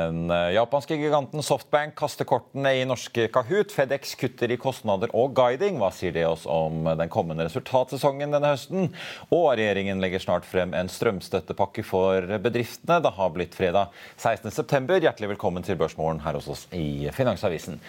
Den 0.00 0.30
eh, 0.30 0.50
japanske 0.54 0.96
giganten 0.96 1.42
Softbank 1.42 1.94
kaster 1.98 2.26
kortene 2.28 2.72
i 2.78 2.84
norske 2.88 3.26
Kahoot. 3.32 3.72
Fedex 3.74 4.14
kutter 4.18 4.52
i 4.52 4.58
kostnader 4.60 5.12
og 5.16 5.34
guiding. 5.36 5.78
Hva 5.80 5.90
sier 5.94 6.14
det 6.14 6.24
oss 6.28 6.46
om 6.50 6.86
den 6.86 7.10
kommende 7.12 7.44
resultatsesongen 7.46 8.32
denne 8.32 8.52
høsten? 8.54 8.90
Og 9.34 9.50
regjeringen 9.58 10.00
legger 10.02 10.22
snart 10.22 10.48
frem 10.48 10.72
en 10.76 10.90
strømstøttepakke 10.92 11.84
for 11.86 12.38
bedriftene. 12.42 13.00
Det 13.04 13.12
har 13.18 13.34
blitt 13.34 13.56
fredag 13.58 13.92
16.9. 14.16 15.00
Hjertelig 15.04 15.34
velkommen 15.34 15.66
til 15.66 15.78
Børsmorgen 15.80 16.22
her 16.24 16.38
hos 16.38 16.48
oss 16.50 16.64
i 16.76 17.10
Finansavisen. 17.16 17.80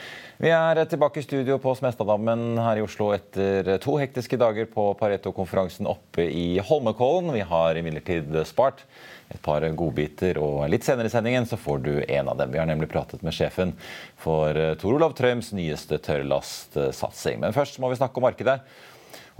Vi 0.42 0.52
er 0.52 0.84
tilbake 0.89 1.22
i 1.22 1.26
studio 1.26 1.59
på 1.62 1.76
Smestadammen 1.78 2.59
her 2.59 2.82
i 2.82 2.86
Oslo 2.86 3.12
etter 3.16 3.76
to 3.84 3.98
hektiske 4.02 4.39
dager 4.42 4.67
på 4.72 4.92
Pareto-konferansen 5.00 5.89
oppe 5.89 6.28
i 6.28 6.59
Holmenkollen. 6.66 7.32
Vi 7.36 7.45
har 7.45 7.78
imidlertid 7.78 8.42
spart 8.50 8.83
et 9.31 9.42
par 9.43 9.65
godbiter. 9.77 10.37
Og 10.42 10.69
litt 10.71 10.86
senere 10.87 11.09
i 11.09 11.14
sendingen 11.14 11.47
så 11.49 11.59
får 11.59 11.81
du 11.86 11.93
en 12.03 12.31
av 12.31 12.39
dem. 12.39 12.52
Vi 12.53 12.61
har 12.61 12.69
nemlig 12.69 12.89
pratet 12.92 13.23
med 13.25 13.36
sjefen 13.36 13.73
for 14.21 14.58
eh, 14.58 14.75
Tor 14.81 14.97
Olav 14.97 15.11
Trøims 15.17 15.52
nyeste 15.55 15.99
tørrlastsatsing. 16.03 17.41
Men 17.43 17.55
først 17.55 17.80
må 17.81 17.91
vi 17.91 17.99
snakke 17.99 18.20
om 18.20 18.27
markedet. 18.27 18.58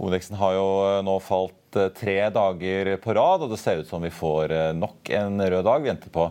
Hovedveksten 0.00 0.38
har 0.40 0.56
jo 0.56 0.66
eh, 0.88 1.04
nå 1.06 1.18
falt 1.24 1.78
eh, 1.78 1.92
tre 1.96 2.18
dager 2.34 2.84
på 3.02 3.16
rad, 3.18 3.40
og 3.44 3.52
det 3.52 3.60
ser 3.62 3.82
ut 3.82 3.90
som 3.90 4.00
vi 4.04 4.12
får 4.14 4.46
nok 4.78 4.98
en 5.18 5.34
rød 5.42 5.64
dag. 5.68 5.84
Vi 5.84 5.92
venter 5.92 6.10
på 6.14 6.24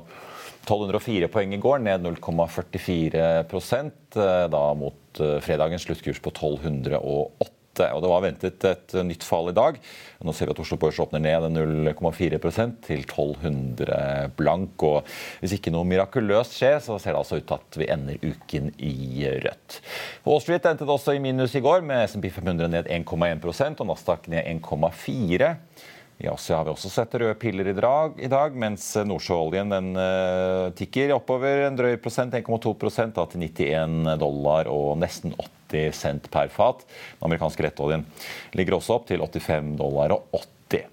1204 0.62 1.28
poeng 1.34 1.52
i 1.56 1.62
går, 1.62 1.78
ned 1.82 2.04
0,44% 2.06 4.20
da 4.54 4.66
mot 4.78 5.22
fredagens 5.42 5.84
sluttkurs 5.88 6.20
på 6.22 6.30
1208 6.36 7.61
og 7.80 8.02
Det 8.04 8.10
var 8.12 8.24
ventet 8.26 8.66
et 8.68 8.96
nytt 9.08 9.24
fall 9.24 9.50
i 9.52 9.56
dag. 9.56 9.78
Nå 10.22 10.34
ser 10.36 10.50
vi 10.50 10.56
at 10.56 10.60
Oslo 10.60 10.78
Børs 10.82 11.00
åpner 11.00 11.24
ned 11.24 11.48
0,4% 11.56 12.76
til 12.86 13.06
1200 13.06 14.32
blank. 14.38 14.84
og 14.84 15.08
Hvis 15.40 15.56
ikke 15.58 15.72
noe 15.72 15.88
mirakuløst 15.88 16.58
skjer, 16.58 16.80
så 16.84 17.00
ser 17.00 17.14
det 17.16 17.22
altså 17.22 17.40
ut 17.40 17.48
til 17.48 17.58
at 17.58 17.80
vi 17.80 17.90
ender 17.94 18.20
uken 18.22 18.74
i 18.78 19.26
rødt. 19.46 19.80
Wall 20.26 20.44
Street 20.44 20.66
endte 20.66 20.86
det 20.86 20.94
også 20.94 21.16
i 21.16 21.24
minus 21.24 21.56
i 21.56 21.64
går, 21.64 21.82
med 21.82 22.10
SMP 22.10 22.30
500 22.34 22.68
ned 22.68 22.92
1,1% 22.92 23.82
og 23.82 23.92
Nasdaq 23.94 24.28
ned 24.32 24.46
1,4 24.60 25.56
i 26.22 26.28
Asia 26.30 26.60
har 26.60 26.68
vi 26.68 26.74
også 26.74 26.90
sett 26.92 27.16
røde 27.18 27.34
piller 27.42 27.72
i 27.72 27.74
dag, 27.74 28.20
i 28.22 28.30
dag 28.30 28.54
mens 28.54 28.84
nordsjøoljen 29.10 29.74
den 29.74 29.88
uh, 29.98 30.70
tikker 30.78 31.16
oppover 31.16 31.66
en 31.66 31.80
drøy 31.80 31.96
prosent, 32.04 32.36
1,2% 32.38 33.18
til 33.32 33.48
91 33.48 34.20
dollar 34.22 34.70
og 34.70 35.00
nesten 35.02 35.34
80 35.34 35.61
90 35.72 35.98
cent 35.98 36.30
per 36.32 36.52
fat. 36.54 36.86
Den 36.86 37.30
amerikanske 37.32 37.66
rettoljen 37.68 38.06
ligger 38.58 38.78
også 38.78 39.00
opp 39.00 39.10
til 39.10 39.24
85 39.24 39.76
dollar 39.80 40.18
og 40.18 40.26
80. 40.38 40.88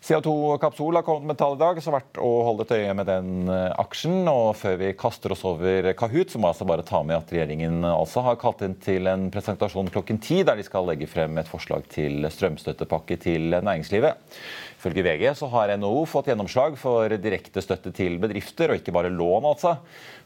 CO2-kapsol 0.00 0.96
har 0.96 1.04
kommet 1.04 1.28
med 1.28 1.36
tall 1.36 1.58
i 1.58 1.60
dag, 1.60 1.78
så 1.84 1.92
verdt 1.92 2.18
å 2.24 2.28
holde 2.46 2.64
et 2.64 2.72
øye 2.72 2.94
med 2.96 3.04
den 3.06 3.50
eh, 3.52 3.66
aksjen. 3.82 4.24
Og 4.32 4.54
før 4.56 4.78
vi 4.80 4.94
kaster 4.98 5.34
oss 5.34 5.44
over 5.44 5.90
Kahoot, 5.98 6.32
så 6.32 6.40
må 6.40 6.48
jeg 6.48 6.56
altså 6.56 6.66
bare 6.70 6.86
ta 6.88 7.02
med 7.04 7.18
at 7.18 7.34
regjeringen 7.34 7.84
altså 7.84 8.24
har 8.24 8.38
kalt 8.40 8.64
inn 8.64 8.78
til 8.80 9.10
en 9.12 9.28
presentasjon 9.34 9.92
klokken 9.92 10.22
ti, 10.24 10.40
der 10.46 10.56
de 10.56 10.64
skal 10.64 10.88
legge 10.88 11.08
frem 11.10 11.36
et 11.38 11.50
forslag 11.50 11.84
til 11.92 12.24
strømstøttepakke 12.32 13.20
til 13.20 13.52
næringslivet. 13.52 14.40
Ifølge 14.80 15.02
VG 15.04 15.34
så 15.36 15.44
har 15.52 15.74
NHO 15.76 16.06
fått 16.08 16.30
gjennomslag 16.30 16.76
for 16.80 17.12
direkte 17.20 17.60
støtte 17.60 17.90
til 17.92 18.14
bedrifter, 18.22 18.72
og 18.72 18.78
ikke 18.80 18.94
bare 18.96 19.10
lån, 19.12 19.48
altså. 19.50 19.74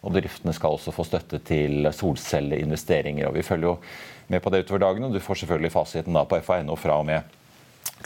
Og 0.06 0.15
bedriftene 0.15 0.54
skal 0.54 0.76
også 0.76 0.94
få 0.94 1.03
støtte 1.09 1.41
til 1.42 1.88
solcelleinvesteringer. 1.91 3.26
og 3.26 3.34
Vi 3.34 3.43
følger 3.43 3.72
jo 3.72 3.81
med 4.31 4.43
på 4.44 4.53
det 4.54 4.62
utover 4.62 4.84
dagen, 4.84 5.09
og 5.09 5.16
du 5.16 5.19
får 5.19 5.43
selvfølgelig 5.43 5.72
fasiten 5.75 6.14
da 6.14 6.22
på 6.22 6.38
FA.no 6.38 6.78
fra 6.78 7.00
og 7.03 7.09
med 7.10 7.34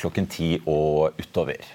klokken 0.00 0.30
ti 0.32 0.54
og 0.64 1.20
utover. 1.20 1.68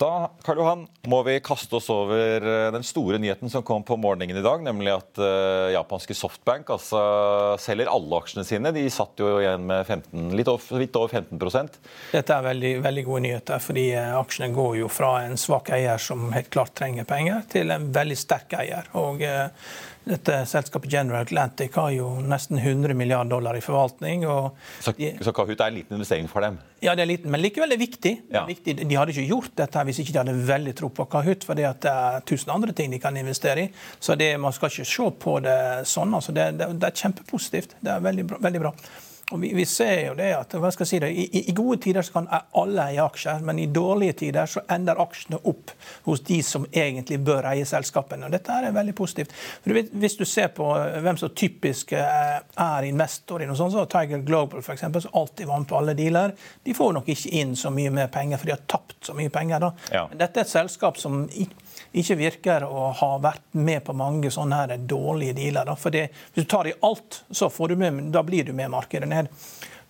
Da 0.00 0.30
Karl 0.42 0.56
Johan, 0.56 0.86
må 1.12 1.18
vi 1.26 1.34
kaste 1.44 1.76
oss 1.76 1.90
over 1.92 2.40
eh, 2.40 2.68
den 2.72 2.84
store 2.86 3.18
nyheten 3.20 3.50
som 3.52 3.64
kom 3.66 3.82
på 3.84 3.98
morgenen 4.00 4.38
i 4.40 4.44
dag, 4.44 4.62
nemlig 4.64 4.94
at 4.94 5.20
uh, 5.20 5.68
japanske 5.74 6.16
Softbank 6.16 6.72
altså, 6.72 7.02
selger 7.60 7.90
alle 7.92 8.20
aksjene 8.22 8.46
sine. 8.48 8.72
De 8.72 8.86
satt 8.92 9.20
jo 9.20 9.34
igjen 9.42 9.66
med 9.68 9.84
15, 9.84 10.32
litt 10.40 10.48
over, 10.48 10.80
litt 10.80 10.96
over 10.96 11.12
15 11.20 11.68
Dette 12.14 12.38
er 12.38 12.48
veldig, 12.48 12.72
veldig 12.86 13.04
gode 13.10 13.22
nyheter, 13.26 13.60
fordi 13.60 13.86
eh, 13.92 14.16
aksjene 14.16 14.56
går 14.56 14.80
jo 14.80 14.88
fra 14.88 15.12
en 15.26 15.36
svak 15.40 15.68
eier 15.76 16.00
som 16.00 16.30
helt 16.32 16.48
klart 16.54 16.72
trenger 16.80 17.04
penger, 17.04 17.44
til 17.52 17.76
en 17.76 17.90
veldig 17.92 18.16
sterk 18.16 18.56
eier. 18.56 18.88
Og 18.96 19.20
uh, 19.20 19.52
dette 20.08 20.42
selskapet 20.48 20.96
General 20.96 21.28
Atlantic 21.28 21.76
har 21.76 21.92
jo 21.92 22.14
nesten 22.24 22.56
100 22.56 22.96
milliarder 22.96 23.36
dollar 23.36 23.60
i 23.60 23.64
forvaltning. 23.64 24.24
så, 24.24 24.96
de, 24.96 25.12
så 25.20 25.36
Kahoot 25.36 25.60
er 25.60 25.68
en 25.68 25.82
liten 25.82 26.00
investering 26.00 26.32
for 26.32 26.48
dem? 26.48 26.56
Ja, 26.80 26.94
det 26.96 27.04
er 27.04 27.10
liten, 27.10 27.30
men 27.32 27.42
likevel 27.42 27.68
er 27.68 27.76
det 27.76 27.82
viktig. 27.82 28.12
Ja. 28.32 28.46
viktig. 28.48 28.74
De 28.80 28.96
hadde 28.96 29.12
ikke 29.12 29.28
gjort 29.28 29.52
dette 29.60 29.84
hvis 29.84 30.00
ikke 30.00 30.14
de 30.14 30.20
hadde 30.22 30.36
veldig 30.48 30.72
tro 30.78 30.88
på 30.96 31.04
Kahoot, 31.12 31.44
for 31.44 31.58
det 31.58 31.68
er 31.68 32.24
tusen 32.28 32.52
andre 32.54 32.72
ting 32.76 32.92
de 32.94 33.00
kan 33.02 33.16
investere 33.20 33.66
i. 33.66 33.70
Så 34.00 34.16
det, 34.16 34.32
man 34.40 34.54
skal 34.56 34.72
ikke 34.72 34.88
se 34.88 35.10
på 35.26 35.36
det 35.44 35.60
sånn. 35.90 36.16
Altså 36.16 36.32
det, 36.36 36.50
det, 36.56 36.70
det, 36.80 36.88
er 36.88 37.04
kjempepositivt. 37.04 37.76
Det 37.84 37.92
er 37.92 38.04
veldig 38.04 38.26
bra. 38.32 38.40
Veldig 38.48 38.64
bra. 38.64 38.74
Og 39.30 39.40
vi, 39.40 39.52
vi, 39.54 39.64
ser 39.66 40.08
jo 40.08 40.14
det 40.18 40.30
at 40.34 40.54
hva 40.58 40.70
skal 40.74 40.86
jeg 40.86 40.90
si 40.90 41.00
det, 41.02 41.10
i, 41.14 41.42
i, 41.50 41.54
gode 41.56 41.78
tider 41.84 42.02
så 42.06 42.16
kan 42.16 42.28
alle 42.30 42.86
eie 42.90 43.02
aksjer, 43.04 43.44
men 43.46 43.60
i 43.62 43.68
dårlige 43.70 44.16
tider 44.24 44.50
så 44.50 44.64
ender 44.74 44.98
aksjene 45.02 45.38
opp 45.50 45.70
hos 46.08 46.24
de 46.26 46.40
som 46.46 46.66
egentlig 46.66 47.20
bør 47.24 47.50
eie 47.52 47.66
selskapene. 47.68 48.26
og 48.26 48.34
Dette 48.34 48.56
er 48.56 48.74
veldig 48.74 48.96
positivt. 48.98 49.34
For 49.62 49.80
Hvis 50.02 50.18
du 50.18 50.26
ser 50.26 50.50
på 50.56 50.66
eh, 50.78 50.98
hvem 51.04 51.20
som 51.20 51.34
typisk 51.36 51.94
eh, 51.98 52.36
er 52.40 52.88
investor 52.88 53.42
i 53.44 53.48
noe 53.48 53.58
sånt, 53.58 53.76
så 53.76 53.86
Tiger 53.90 54.24
Global 54.26 54.64
for 54.66 54.74
eksempel, 54.74 55.04
som 55.04 55.14
alltid 55.20 55.50
vant 55.50 55.68
på 55.70 55.78
alle 55.78 55.94
dealer, 55.98 56.34
de 56.66 56.76
får 56.76 56.98
nok 56.98 57.10
ikke 57.14 57.34
inn 57.40 57.54
så 57.58 57.70
mye 57.74 57.94
mer 57.94 58.10
penger, 58.12 58.40
for 58.40 58.50
de 58.50 58.56
har 58.56 58.66
tapt 58.66 58.98
så 59.06 59.16
mye 59.16 59.30
penger. 59.32 59.62
da. 59.62 59.72
Ja. 59.94 60.06
Men 60.10 60.24
dette 60.24 60.42
er 60.42 60.48
et 60.48 60.56
selskap 60.58 60.98
som 60.98 61.22
ikke 61.30 61.69
ikke 61.92 62.16
virker 62.20 62.64
å 62.66 62.90
ha 63.00 63.10
vært 63.22 63.46
med 63.58 63.82
på 63.86 63.94
mange 63.98 64.30
sånne 64.30 64.60
her 64.60 64.76
dårlige 64.78 65.34
dealer. 65.40 65.66
Da. 65.66 65.76
For 65.78 65.94
det, 65.94 66.06
hvis 66.34 66.46
du 66.46 66.50
tar 66.50 66.70
i 66.70 66.76
alt, 66.86 67.22
så 67.30 67.50
får 67.50 67.72
du 67.72 67.80
med, 67.80 68.02
da 68.14 68.22
blir 68.26 68.46
du 68.46 68.52
med 68.54 68.70
markedet 68.70 69.08
ned. 69.10 69.30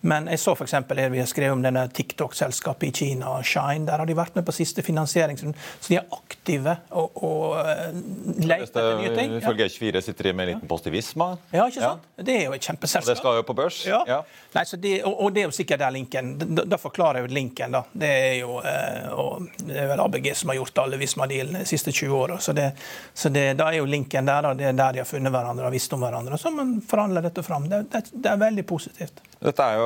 Men 0.01 0.27
jeg 0.31 0.41
så 0.41 0.55
f.eks. 0.57 0.73
det 0.89 1.07
vi 1.13 1.19
har 1.21 1.29
skrevet 1.29 1.53
om 1.53 1.61
denne 1.61 1.83
TikTok-selskapet 1.93 2.87
i 2.89 2.91
Kina, 2.91 3.35
Shine. 3.45 3.85
Der 3.85 4.01
har 4.01 4.09
de 4.09 4.15
vært 4.17 4.37
med 4.37 4.45
på 4.47 4.55
siste 4.55 4.81
finansieringsrunde. 4.85 5.57
Så 5.79 5.93
de 5.93 5.99
er 5.99 6.07
aktive 6.17 6.75
og, 6.97 7.21
og 7.21 7.59
uh, 7.59 7.99
leter 8.41 8.65
etter 8.65 8.89
nye 8.97 9.11
ting. 9.17 9.35
Ifølge 9.37 9.67
H4 9.69 10.01
sitter 10.07 10.29
de 10.29 10.33
med 10.33 10.47
en 10.47 10.53
liten 10.55 10.71
post 10.71 10.89
i 10.89 10.93
Visma. 10.95 11.31
Ja, 11.53 11.67
ikke 11.69 11.83
sant? 11.83 12.07
Ja. 12.17 12.25
Det 12.25 12.37
er 12.39 12.47
jo 12.47 12.57
et 12.57 12.65
kjempeselskap. 12.65 13.05
Og 13.05 13.11
det 13.11 13.17
skal 13.21 13.37
jo 13.37 13.45
på 13.51 13.57
børs. 13.57 13.81
Ja. 13.85 14.01
ja. 14.09 14.19
Nei, 14.55 14.65
det, 14.83 14.95
og, 15.05 15.15
og, 15.15 15.35
det 15.35 15.43
er 15.43 15.49
jo 15.51 15.55
sikkert 15.55 15.83
der 15.83 15.93
linken. 15.93 16.33
Da, 16.41 16.65
da 16.73 16.81
forklarer 16.81 17.21
jeg 17.21 17.29
jo 17.29 17.35
linken, 17.37 17.77
da. 17.77 17.83
Det 17.93 18.11
er 18.25 18.35
jo 18.41 18.57
uh, 18.57 19.49
det 19.61 19.77
er 19.83 19.91
vel 19.93 20.05
ABG 20.07 20.31
som 20.41 20.51
har 20.51 20.61
gjort 20.63 20.81
alle 20.81 20.97
Visma-dealene 21.01 21.61
de 21.61 21.69
siste 21.69 21.93
20 21.93 22.17
åra. 22.17 22.39
Så, 22.41 22.57
det, 22.57 22.71
så 23.13 23.29
det, 23.29 23.51
da 23.61 23.69
er 23.69 23.83
jo 23.83 23.89
linken 23.89 24.25
der. 24.25 24.49
Da. 24.49 24.55
Det 24.57 24.71
er 24.71 24.79
der 24.81 24.97
de 24.97 25.05
har 25.05 25.09
funnet 25.09 25.33
hverandre 25.33 25.69
og 25.69 25.75
visst 25.77 25.93
om 25.93 26.01
hverandre. 26.01 26.41
Så 26.41 26.49
man 26.55 26.79
forhandler 26.89 27.29
dette 27.29 27.45
fram. 27.45 27.69
Det 27.69 28.25
er 28.25 28.41
veldig 28.41 28.65
positivt. 28.65 29.21
Dette 29.41 29.65
er 29.65 29.79
jo 29.81 29.85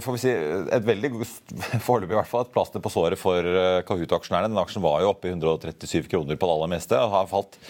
får 0.00 0.14
vi 0.16 0.20
si, 0.22 0.30
et 0.72 0.84
veldig 0.86 1.10
foreløpig 1.86 2.14
i 2.14 2.18
hvert 2.18 2.30
fall, 2.30 2.46
et 2.46 2.54
plaster 2.54 2.80
på 2.80 2.92
såret 2.92 3.20
for 3.20 3.44
eh, 3.44 3.82
Kahoot-aksjonærene. 3.88 4.48
Den 4.48 4.62
aksjen 4.62 4.84
var 4.84 5.02
jo 5.04 5.10
oppe 5.12 5.28
i 5.28 5.34
137 5.34 6.08
kroner 6.08 6.40
på 6.40 6.48
det 6.48 6.54
aller 6.54 6.72
meste 6.72 6.96
og 6.96 7.12
har 7.12 7.28
falt 7.28 7.60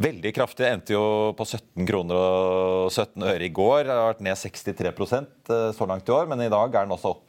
veldig 0.00 0.32
kraftig. 0.32 0.64
Endte 0.70 0.96
jo 0.96 1.04
på 1.36 1.44
17 1.44 1.84
kroner 1.90 2.16
og 2.16 2.88
17 2.94 3.28
øre 3.28 3.44
i 3.44 3.52
går. 3.52 3.82
Det 3.84 3.92
har 3.92 4.12
vært 4.14 4.24
ned 4.24 4.40
63 4.40 4.94
eh, 4.94 5.70
så 5.76 5.90
langt 5.90 6.08
i 6.08 6.16
år, 6.16 6.30
men 6.32 6.46
i 6.46 6.52
dag 6.52 6.72
er 6.72 6.88
den 6.88 6.96
også 6.96 7.12
opp 7.12 7.27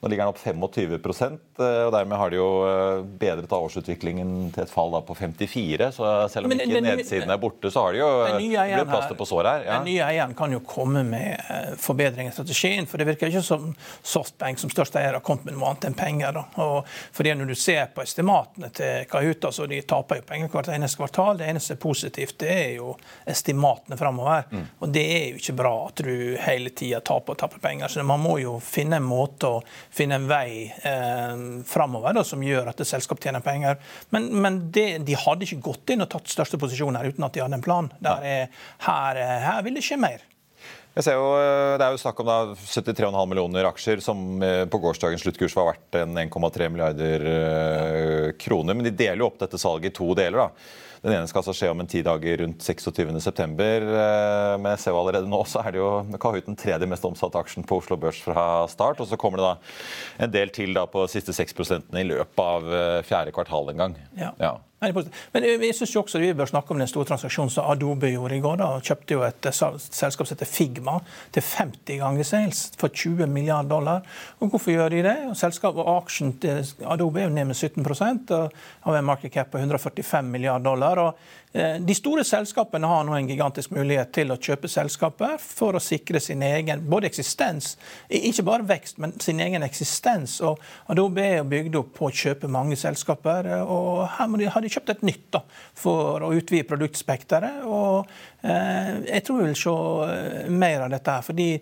nå 0.00 0.08
ligger 0.08 0.24
den 0.24 0.28
opp 0.28 0.38
25 0.38 0.92
eh, 0.94 1.84
og 1.86 1.92
dermed 1.92 2.18
har 2.20 2.30
de 2.30 2.38
jo 2.38 2.48
eh, 2.68 3.00
bedret 3.18 3.50
av 3.50 3.64
årsutviklingen 3.66 4.52
til 4.54 4.62
et 4.62 4.70
fall 4.70 4.94
på 5.02 5.14
54 5.18 5.88
Så 5.96 6.10
selv 6.30 6.46
om 6.46 6.52
Men, 6.54 6.62
ikke 6.62 6.82
nedsiden 6.84 7.32
er 7.34 7.40
borte, 7.42 7.70
så 7.74 7.82
har 7.82 7.96
de 7.96 8.02
jo 8.02 8.10
blitt 8.38 8.92
plaster 8.92 9.18
på 9.18 9.26
såret 9.26 9.50
her. 9.50 9.64
Ja. 9.66 9.78
Den 9.78 9.88
nye 9.90 10.04
eieren 10.06 10.36
kan 10.38 10.54
jo 10.54 10.60
komme 10.62 11.02
med 11.06 11.34
eh, 11.34 11.72
forbedring 11.82 12.30
i 12.30 12.34
strategien, 12.34 12.86
for 12.86 13.02
det 13.02 13.08
virker 13.10 13.32
ikke 13.32 13.42
som 13.42 13.72
Softbank 14.02 14.62
som 14.62 14.70
største 14.70 15.00
eier 15.00 15.18
har 15.18 15.24
kommet 15.24 15.48
med 15.48 15.58
noe 15.58 15.72
annet 15.72 15.88
enn 15.90 15.98
penger. 15.98 16.38
Da. 16.38 16.44
Og 16.62 16.86
fordi 16.86 17.34
Når 17.38 17.50
du 17.50 17.54
ser 17.58 17.90
på 17.94 18.02
estimatene 18.02 18.70
til 18.74 19.04
Kahuta, 19.10 19.50
så 19.52 19.66
de 19.66 19.80
taper 19.82 20.22
jo 20.22 20.26
penger 20.30 20.52
hvert 20.52 20.70
eneste 20.76 21.02
kvartal. 21.02 21.42
Det 21.42 21.50
eneste 21.50 21.78
positivt 21.80 22.38
det 22.42 22.54
er 22.54 22.72
jo 22.78 22.94
estimatene 23.26 23.98
framover. 23.98 24.46
Mm. 24.50 24.64
Og 24.78 24.94
det 24.94 25.04
er 25.16 25.26
jo 25.32 25.42
ikke 25.42 25.58
bra 25.58 25.74
at 25.88 26.06
du 26.06 26.14
hele 26.46 26.70
tida 26.70 27.02
taper 27.02 27.34
og 27.34 27.42
taper 27.42 27.62
penger. 27.62 27.90
Så 27.90 28.06
man 28.06 28.22
må 28.22 28.38
jo 28.42 28.56
finne 28.62 29.02
en 29.02 29.06
måte 29.06 29.50
å 29.50 29.60
finne 29.94 30.18
en 30.18 30.28
vei 30.28 30.68
eh, 30.68 31.34
framover 31.68 32.22
som 32.26 32.42
gjør 32.44 32.72
at 32.72 32.82
selskap 32.86 33.20
tjener 33.22 33.44
penger. 33.44 33.78
Men, 34.14 34.30
men 34.42 34.58
det, 34.74 34.88
de 35.06 35.18
hadde 35.18 35.46
ikke 35.46 35.62
gått 35.70 35.94
inn 35.94 36.04
og 36.04 36.10
tatt 36.12 36.30
største 36.30 36.60
posisjoner 36.60 37.08
uten 37.08 37.26
at 37.26 37.36
de 37.36 37.44
hadde 37.44 37.58
en 37.58 37.64
plan. 37.64 37.90
Er, 38.02 38.50
her, 38.86 39.22
eh, 39.22 39.38
her 39.46 39.62
vil 39.66 39.78
det 39.78 39.84
skje 39.86 40.00
mer. 40.00 40.24
Jeg 40.98 41.06
ser 41.06 41.14
jo, 41.14 41.28
eh, 41.38 41.76
Det 41.78 41.86
er 41.86 41.94
jo 41.94 42.02
snakk 42.02 42.20
om 42.24 42.32
73,5 42.58 43.30
millioner 43.30 43.68
aksjer, 43.70 44.02
som 44.02 44.42
eh, 44.42 44.64
på 44.70 44.80
gårsdagens 44.82 45.22
sluttkurs 45.22 45.56
var 45.58 45.72
verdt 45.72 46.02
1,3 46.02 46.68
milliarder 46.74 47.30
kroner. 48.40 48.74
Men 48.74 48.88
de 48.88 48.96
deler 48.96 49.22
jo 49.22 49.30
opp 49.30 49.40
dette 49.44 49.60
salget 49.60 49.92
i 49.92 49.98
to 50.00 50.12
deler. 50.18 50.48
da. 50.48 50.86
Den 51.02 51.14
ene 51.14 51.28
skal 51.30 51.42
altså 51.42 51.54
skje 51.56 51.70
om 51.72 51.82
en 51.82 51.90
ti 51.90 52.02
dager 52.06 52.42
rundt 52.42 52.64
26.9. 52.64 53.08
Eh, 53.14 54.54
men 54.58 54.70
jeg 54.72 54.82
ser 54.82 54.94
jo 54.94 55.00
allerede 55.00 55.30
nå 55.30 55.42
så 55.48 55.62
er 55.62 55.74
det 55.74 55.82
jo 55.82 55.90
Kahoot 56.20 56.48
den 56.48 56.58
tredje 56.58 56.88
mest 56.90 57.06
omsatte 57.06 57.38
aksjen 57.40 57.66
på 57.68 57.78
Oslo 57.82 57.98
Børs 58.00 58.20
fra 58.24 58.66
start. 58.70 59.02
Og 59.02 59.10
så 59.10 59.18
kommer 59.20 59.40
det 59.40 59.48
da 59.48 60.24
en 60.26 60.34
del 60.34 60.54
til 60.54 60.74
da 60.76 60.86
på 60.90 61.06
siste 61.10 61.34
6% 61.36 61.94
i 61.94 62.06
løpet 62.08 62.42
av 62.44 62.72
eh, 62.80 63.02
fjerde 63.06 63.34
kvartal 63.36 63.72
en 63.72 63.84
gang. 63.84 63.98
Ja. 64.18 64.32
ja. 64.42 64.56
Men 64.80 65.42
jeg 65.42 65.74
synes 65.74 65.94
jo 65.94 66.02
også 66.04 66.20
vi 66.22 66.30
bør 66.38 66.46
snakke 66.46 66.70
om 66.70 66.78
den 66.78 66.90
store 66.90 67.08
transaksjonen 67.08 67.50
som 67.50 67.66
Adobe 67.66 68.12
gjorde 68.12 68.36
i 68.36 68.42
går. 68.44 68.60
da, 68.60 68.68
kjøpte 68.78 69.16
jo 69.16 69.24
et 69.26 69.48
selskap 69.50 70.28
som 70.28 70.36
heter 70.36 70.46
Figma 70.46 71.00
til 71.34 71.42
50 71.42 71.98
ganger 71.98 72.28
sales 72.28 72.60
for 72.78 72.88
20 72.88 73.26
milliarder 73.26 73.68
dollar. 73.68 74.06
Og 74.38 74.52
Hvorfor 74.52 74.70
gjør 74.70 74.94
de 74.94 75.02
det? 75.02 75.16
Selskapet 75.34 75.82
og 75.82 76.04
Aksjen 76.04 76.36
til 76.38 76.62
Adobe 76.86 77.20
er 77.20 77.26
jo 77.26 77.34
ned 77.34 77.50
med 77.50 77.56
17 77.56 77.84
og 78.30 78.52
har 78.86 78.98
en 78.98 79.04
market 79.04 79.32
cap 79.32 79.50
på 79.50 79.58
145 79.58 80.22
milliarder 80.22 80.64
dollar. 80.64 80.98
og 80.98 81.18
Eh, 81.47 81.47
de 81.52 81.94
store 81.96 82.24
selskapene 82.28 82.86
har 82.86 83.06
nå 83.08 83.14
en 83.16 83.28
gigantisk 83.28 83.72
mulighet 83.72 84.10
til 84.12 84.32
å 84.34 84.36
kjøpe 84.36 84.68
selskaper 84.68 85.38
for 85.40 85.78
å 85.78 85.82
sikre 85.82 86.20
sin 86.20 86.42
egen 86.44 86.82
både 86.88 87.08
eksistens, 87.08 87.76
ikke 88.08 88.44
bare 88.46 88.66
vekst, 88.68 88.98
men 89.02 89.14
sin 89.20 89.40
egen 89.40 89.64
eksistens. 89.66 90.38
Og 90.44 90.60
Adobe 90.92 91.24
er 91.38 91.46
bygd 91.48 91.78
opp 91.80 91.92
på 91.98 92.08
å 92.08 92.14
kjøpe 92.14 92.50
mange 92.52 92.76
selskaper. 92.78 93.48
Eh, 93.48 93.62
og 93.64 94.06
Her 94.18 94.50
har 94.54 94.64
de 94.64 94.72
kjøpt 94.72 94.94
et 94.94 95.04
nytt 95.06 95.28
da, 95.34 95.42
for 95.74 96.24
å 96.24 96.32
utvide 96.36 96.68
produktspekteret. 96.68 97.64
og 97.64 98.08
eh, 98.42 98.94
Jeg 99.08 99.24
tror 99.26 99.40
vi 99.40 99.48
vil 99.50 99.60
se 99.60 100.48
mer 100.50 100.86
av 100.86 100.90
dette. 100.90 101.10
her, 101.10 101.22
fordi 101.22 101.60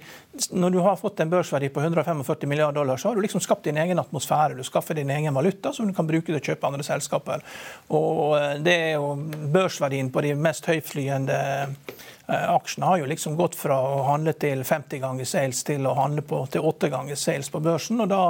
Når 0.53 0.71
du 0.71 0.81
har 0.81 0.97
fått 0.97 1.21
en 1.21 1.31
børsverdi 1.31 1.71
på 1.73 1.81
145 1.81 2.49
milliarder 2.49 2.75
dollar, 2.75 2.97
så 2.97 3.09
har 3.09 3.15
du 3.15 3.23
liksom 3.23 3.41
skapt 3.41 3.65
din 3.65 3.79
egen 3.79 3.99
atmosfære. 3.99 4.56
Du 4.56 4.65
skaffer 4.65 4.94
din 4.94 5.11
egen 5.11 5.35
valuta 5.35 5.73
som 5.73 5.87
du 5.87 5.94
kan 5.94 6.06
bruke 6.06 6.27
til 6.27 6.37
å 6.37 6.44
kjøpe 6.44 6.67
andre 6.67 6.85
selskaper. 6.85 7.41
Og 7.88 8.61
det 8.61 8.75
er 8.75 8.93
jo 8.99 9.15
børs 9.53 9.75
børsverdien 9.76 10.08
på 10.11 10.20
de 10.25 10.34
mest 10.34 10.67
høyflyende 10.67 11.32
eh, 11.37 11.69
aksjene 12.26 12.87
har 12.87 12.99
jo 12.99 13.06
liksom 13.06 13.37
gått 13.37 13.55
fra 13.55 13.76
å 13.78 14.02
handle 14.08 14.32
til 14.34 14.64
50 14.64 15.02
ganger 15.02 15.28
sales 15.28 15.62
til 15.67 15.87
å 15.87 15.94
handle 15.94 16.25
på, 16.26 16.40
til 16.50 16.64
8 16.67 16.90
ganger 16.90 17.19
sales 17.19 17.50
på 17.52 17.61
børsen. 17.62 18.00
og 18.02 18.08
Da 18.11 18.23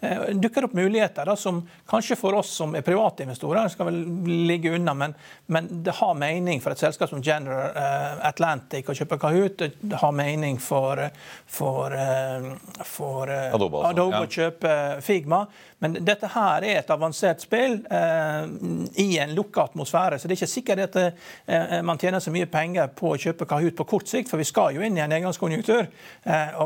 eh, 0.00 0.30
dukker 0.34 0.62
det 0.62 0.68
opp 0.70 0.76
muligheter 0.78 1.26
da, 1.26 1.36
som 1.36 1.62
kanskje 1.90 2.18
for 2.20 2.38
oss 2.38 2.52
som 2.60 2.74
er 2.78 2.86
private 2.86 3.24
investorer 3.26 3.68
skal 3.72 3.90
vel 3.90 3.98
ligge 4.46 4.74
unna, 4.76 4.94
men, 4.94 5.14
men, 5.46 5.68
det 5.84 5.96
har 5.98 6.14
mening 6.14 6.62
for 6.62 6.74
et 6.74 6.82
selskap 6.82 7.10
som 7.10 7.22
General 7.22 7.74
eh, 7.74 8.22
Atlantic 8.28 8.88
å 8.90 8.96
kjøpe 8.96 9.18
Kahoot. 9.20 9.66
Det 9.80 9.98
har 10.02 10.14
mening 10.14 10.60
for, 10.62 11.02
for, 11.46 11.96
eh, 11.96 12.50
for 12.86 13.34
eh, 13.34 13.50
Adobe, 13.54 13.82
Adobe 13.90 14.22
ja. 14.22 14.26
å 14.26 14.30
kjøpe 14.30 14.76
Figma. 15.02 15.44
Men 15.80 15.96
dette 16.04 16.28
her 16.28 16.64
er 16.66 16.82
et 16.82 16.90
avansert 16.92 17.40
spill 17.40 17.78
eh, 17.90 18.42
i 19.00 19.08
en 19.22 19.34
lukka 19.34 19.64
atmosfære. 19.70 20.18
Så 20.20 20.28
det 20.28 20.36
er 20.36 20.40
ikke 20.42 20.54
sikkert 20.54 20.82
at 20.90 20.98
eh, 21.00 21.78
man 21.86 21.98
tjener 22.00 22.20
så 22.20 22.32
mye 22.34 22.48
penger 22.50 22.90
på 22.96 23.14
å 23.14 23.20
kjøpe 23.20 23.39
Kahoot 23.48 23.76
på 23.76 23.86
kort 23.94 24.08
sikt, 24.10 24.30
for 24.30 24.40
vi 24.40 24.48
skal 24.48 24.74
jo 24.76 24.84
inn 24.84 24.98
i 24.98 25.04
en 25.04 25.14
engangskonjunktur. 25.16 25.86
Eh, 26.24 26.64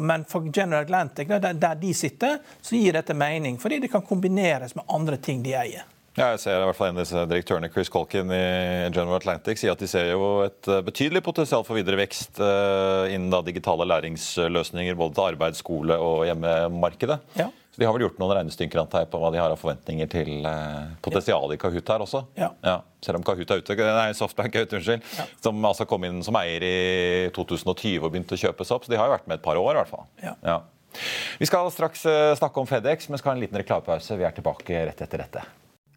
men 0.00 0.24
for 0.30 0.48
General 0.50 0.82
Atlantic, 0.82 1.28
der, 1.28 1.74
de 1.80 1.92
sitter, 1.94 2.40
så 2.60 2.78
gir 2.78 2.96
dette 2.96 3.14
mening. 3.14 3.60
Fordi 3.62 3.80
det 3.82 3.92
kan 3.92 4.04
kombineres 4.06 4.74
med 4.78 4.88
andre 4.88 5.20
ting 5.22 5.44
de 5.44 5.54
eier. 5.58 5.86
Ja, 6.16 6.30
jeg 6.32 6.40
ser 6.40 6.62
i 6.62 6.64
hvert 6.64 6.78
fall 6.78 6.88
En 6.88 6.96
av 6.96 7.04
disse 7.04 7.22
direktørene 7.28 7.68
Chris 7.68 7.90
Colkin 7.92 8.30
i 8.32 8.44
General 8.88 9.18
Atlantic 9.18 9.60
sier 9.60 9.74
at 9.74 9.82
de 9.82 9.88
ser 9.90 10.14
jo 10.14 10.46
et 10.46 10.70
eh, 10.72 10.80
betydelig 10.86 11.20
potensial 11.26 11.64
for 11.66 11.76
videre 11.76 11.98
vekst 12.00 12.40
uh, 12.40 13.04
innen 13.12 13.34
digitale 13.44 13.84
læringsløsninger 13.84 14.96
både 14.96 15.18
til 15.18 15.26
arbeid, 15.34 15.58
skole 15.60 15.98
og 16.00 16.24
hjemmemarkedet. 16.24 17.20
Ja. 17.36 17.50
Så 17.76 17.82
De 17.82 17.84
har 17.84 17.92
vel 17.92 18.06
gjort 18.06 18.20
noen 18.22 18.32
regnestykker 18.38 18.86
på 19.12 19.18
hva 19.20 19.28
de 19.34 19.36
har 19.36 19.52
av 19.52 19.58
forventninger 19.60 20.08
til 20.08 20.46
eh, 20.48 20.94
potensialet 21.04 21.58
i 21.58 21.60
Kahoot 21.60 21.90
her 21.92 22.04
også. 22.06 22.22
Ja. 22.40 22.48
Ja. 22.64 22.78
Selv 23.04 23.20
om 23.20 23.26
Kahoot 23.26 23.52
er 23.52 23.60
ute, 23.60 23.76
nei, 23.98 24.06
Softbank 24.16 24.56
er 24.56 24.64
ute, 24.64 24.78
unnskyld. 24.78 25.04
Ja. 25.18 25.26
Som 25.44 25.60
altså 25.60 25.84
kom 25.84 26.06
inn 26.08 26.22
som 26.24 26.38
eier 26.40 26.64
i 26.64 26.78
2020 27.36 28.00
og 28.00 28.08
begynte 28.14 28.32
å 28.32 28.40
kjøpes 28.40 28.72
opp. 28.72 28.88
Så 28.88 28.94
de 28.94 28.96
har 28.96 29.10
jo 29.10 29.16
vært 29.18 29.28
med 29.28 29.36
et 29.36 29.44
par 29.44 29.60
år, 29.60 29.74
i 29.74 29.82
hvert 29.82 29.92
fall. 29.92 30.08
Ja. 30.24 30.56
Vi 31.36 31.50
skal 31.52 31.68
straks 31.74 32.08
eh, 32.08 32.32
snakke 32.40 32.64
om 32.64 32.72
Fedex, 32.72 33.10
men 33.12 33.20
skal 33.20 33.34
ha 33.34 33.36
en 33.36 33.44
liten 33.44 33.60
reklamepause. 33.60 34.16
Vi 34.16 34.24
er 34.24 34.40
tilbake 34.40 34.86
rett 34.88 35.04
etter 35.04 35.26
dette. 35.26 35.44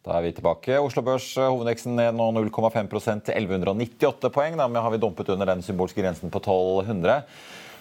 Da 0.00 0.16
er 0.16 0.24
vi 0.24 0.32
tilbake. 0.32 0.78
Oslo 0.80 1.02
Børs 1.04 1.26
eh, 1.36 1.44
hovedveksten 1.44 1.98
ned 1.98 2.16
nå 2.16 2.30
0,5% 2.38 3.26
til 3.26 3.36
1198 3.36 4.30
poeng. 4.32 4.56
Da 4.56 4.68
har 4.80 4.94
vi 4.94 5.00
dumpet 5.02 5.28
under 5.34 5.50
den 5.50 5.60
symbolske 5.64 6.00
grensen 6.00 6.32
på 6.32 6.40
1200. 6.40 7.20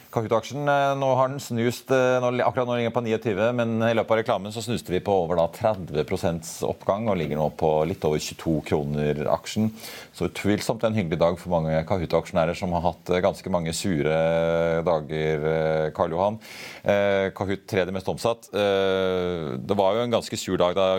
Kahoot-aksjen 0.09 0.65
eh, 0.65 0.93
nå 0.97 1.09
har 1.19 1.31
den 1.31 1.41
snust 1.43 1.91
eh, 1.93 2.27
akkurat 2.43 2.67
nå 2.69 2.77
ligger 2.79 2.93
på 2.95 3.03
29, 3.05 3.49
men 3.57 3.75
i 3.85 3.93
løpet 3.93 4.15
av 4.15 4.19
reklamen 4.21 4.53
så 4.55 4.63
snuste 4.65 4.93
vi 4.93 5.01
på 5.05 5.13
over 5.23 5.39
da 5.39 5.47
30% 5.53 6.49
oppgang 6.67 7.09
og 7.11 7.19
ligger 7.19 7.39
nå 7.39 7.49
på 7.59 7.71
litt 7.89 8.05
over 8.09 8.21
22 8.21 8.55
kroner 8.71 9.23
aksjen. 9.29 9.69
Så 10.15 10.29
utvilsomt 10.31 10.85
en 10.87 10.97
hyggelig 10.97 11.21
dag 11.21 11.39
for 11.41 11.53
mange 11.53 11.83
Kahoot-aksjonærer 11.89 12.57
som 12.57 12.73
har 12.77 12.87
hatt 12.89 13.13
ganske 13.23 13.53
mange 13.53 13.73
sure 13.77 14.19
dager, 14.85 15.47
Karl 15.95 16.15
Johan. 16.15 16.39
Kahoot 17.37 17.67
tredje 17.69 17.93
mest 17.93 18.09
omsatt. 18.09 18.49
Det 18.51 19.77
var 19.77 19.97
jo 19.97 20.05
en 20.05 20.15
ganske 20.17 20.39
sur 20.39 20.57
dag 20.59 20.77
da 20.77 20.89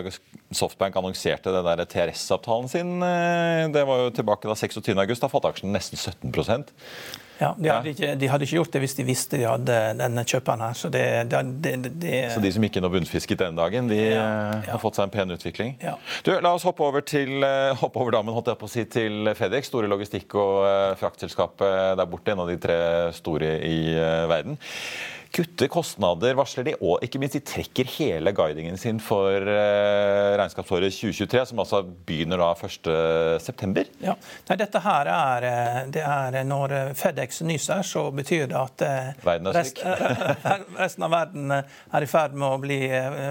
Softbank 0.51 0.95
annonserte 0.99 1.51
den 1.53 1.63
der 1.65 1.85
TRS-avtalen 1.87 2.67
sin. 2.69 3.01
Eh, 3.03 3.67
det 3.71 3.85
var 3.87 4.05
jo 4.05 4.15
tilbake 4.15 4.49
da 4.49 4.55
26.8. 4.55 5.19
Da 5.21 5.29
falt 5.31 5.47
aksjen 5.47 5.71
nesten 5.71 5.99
17 5.99 6.33
Ja, 7.41 7.51
de 7.57 7.69
hadde, 7.71 7.93
ikke, 7.95 8.09
de 8.21 8.27
hadde, 8.29 8.45
ikke, 8.45 8.57
gjort 8.59 8.75
det 8.75 8.81
hvis 8.83 8.93
de 8.99 9.05
visste 9.07 9.39
de 9.41 9.47
hadde 9.49 9.77
denne 9.97 10.23
kjøperen 10.29 10.61
her. 10.61 10.75
Så, 10.77 10.91
det, 10.93 11.05
det, 11.31 11.77
det, 12.03 12.19
så 12.35 12.43
de 12.43 12.51
som 12.53 12.67
ikke 12.67 12.83
nå 12.83 12.91
bunnfisket 12.93 13.41
den 13.41 13.57
dagen, 13.57 13.89
de 13.89 13.97
ja, 13.97 14.25
ja. 14.59 14.59
har 14.75 14.81
fått 14.83 14.99
seg 14.99 15.09
en 15.09 15.15
pen 15.15 15.33
utvikling? 15.33 15.73
Ja. 15.81 15.95
Du, 16.25 16.35
La 16.41 16.53
oss 16.57 16.65
hoppe 16.67 16.85
over, 16.85 17.01
til, 17.05 17.41
hoppe 17.81 18.01
over 18.03 18.13
dammen 18.13 18.35
holdt 18.35 18.51
jeg 18.53 18.61
på 18.61 18.69
å 18.69 18.73
si, 18.75 18.85
til 18.93 19.31
Fedex, 19.37 19.71
store 19.71 19.89
logistikk- 19.89 20.37
og 20.37 20.99
fraktselskapet 21.01 21.97
der 21.97 22.11
borte. 22.11 22.35
En 22.35 22.43
av 22.45 22.51
de 22.51 22.59
tre 22.61 22.77
store 23.17 23.57
i 23.65 23.81
verden 24.29 24.61
kutter 25.31 25.69
kostnader, 25.71 26.35
varsler 26.37 26.65
de, 26.67 26.73
og 26.83 27.03
ikke 27.05 27.19
minst 27.21 27.37
de 27.37 27.41
trekker 27.45 27.87
hele 27.95 28.33
guidingen 28.35 28.77
sin 28.79 28.99
for 29.03 29.47
uh, 29.47 30.35
regnskapsåret 30.39 30.91
2023, 30.93 31.45
som 31.51 31.61
altså 31.63 31.81
begynner 31.85 32.41
da 32.41 32.51
1.9. 32.55 33.85
Ja. 34.03 34.15
Nei, 34.49 34.57
dette 34.59 34.81
her 34.83 35.11
er, 35.11 35.47
eh, 35.47 35.79
det 35.93 36.03
er 36.03 36.39
Når 36.47 36.73
Fedex 36.97 37.41
nyser, 37.47 37.83
så 37.87 38.03
betyr 38.15 38.49
det 38.51 38.57
at 38.59 38.83
rest, 39.55 39.81
resten 40.83 41.05
av 41.07 41.13
verden 41.13 41.53
er 41.53 42.03
i 42.03 42.09
ferd 42.09 42.35
med 42.35 42.47
å 42.47 42.59
bli 42.61 42.79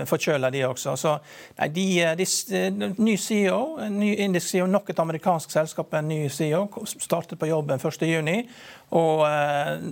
forkjøla, 0.09 0.50
de 0.54 0.64
også. 0.69 0.97
Så 1.00 1.14
nei, 1.59 1.71
de, 1.75 1.87
de, 2.19 2.28
ny 2.99 3.16
CEO, 3.21 3.61
ny 3.92 4.14
indisk 4.25 4.54
CEO, 4.54 4.69
nok 4.71 4.92
et 4.92 5.02
amerikansk 5.02 5.52
selskap, 5.52 5.92
en 5.99 6.09
ny 6.11 6.23
CEO, 6.33 6.66
startet 6.97 7.38
på 7.40 7.50
jobben 7.50 7.80
1.6. 7.80 8.47
Og 8.97 9.21
eh, 9.23 9.83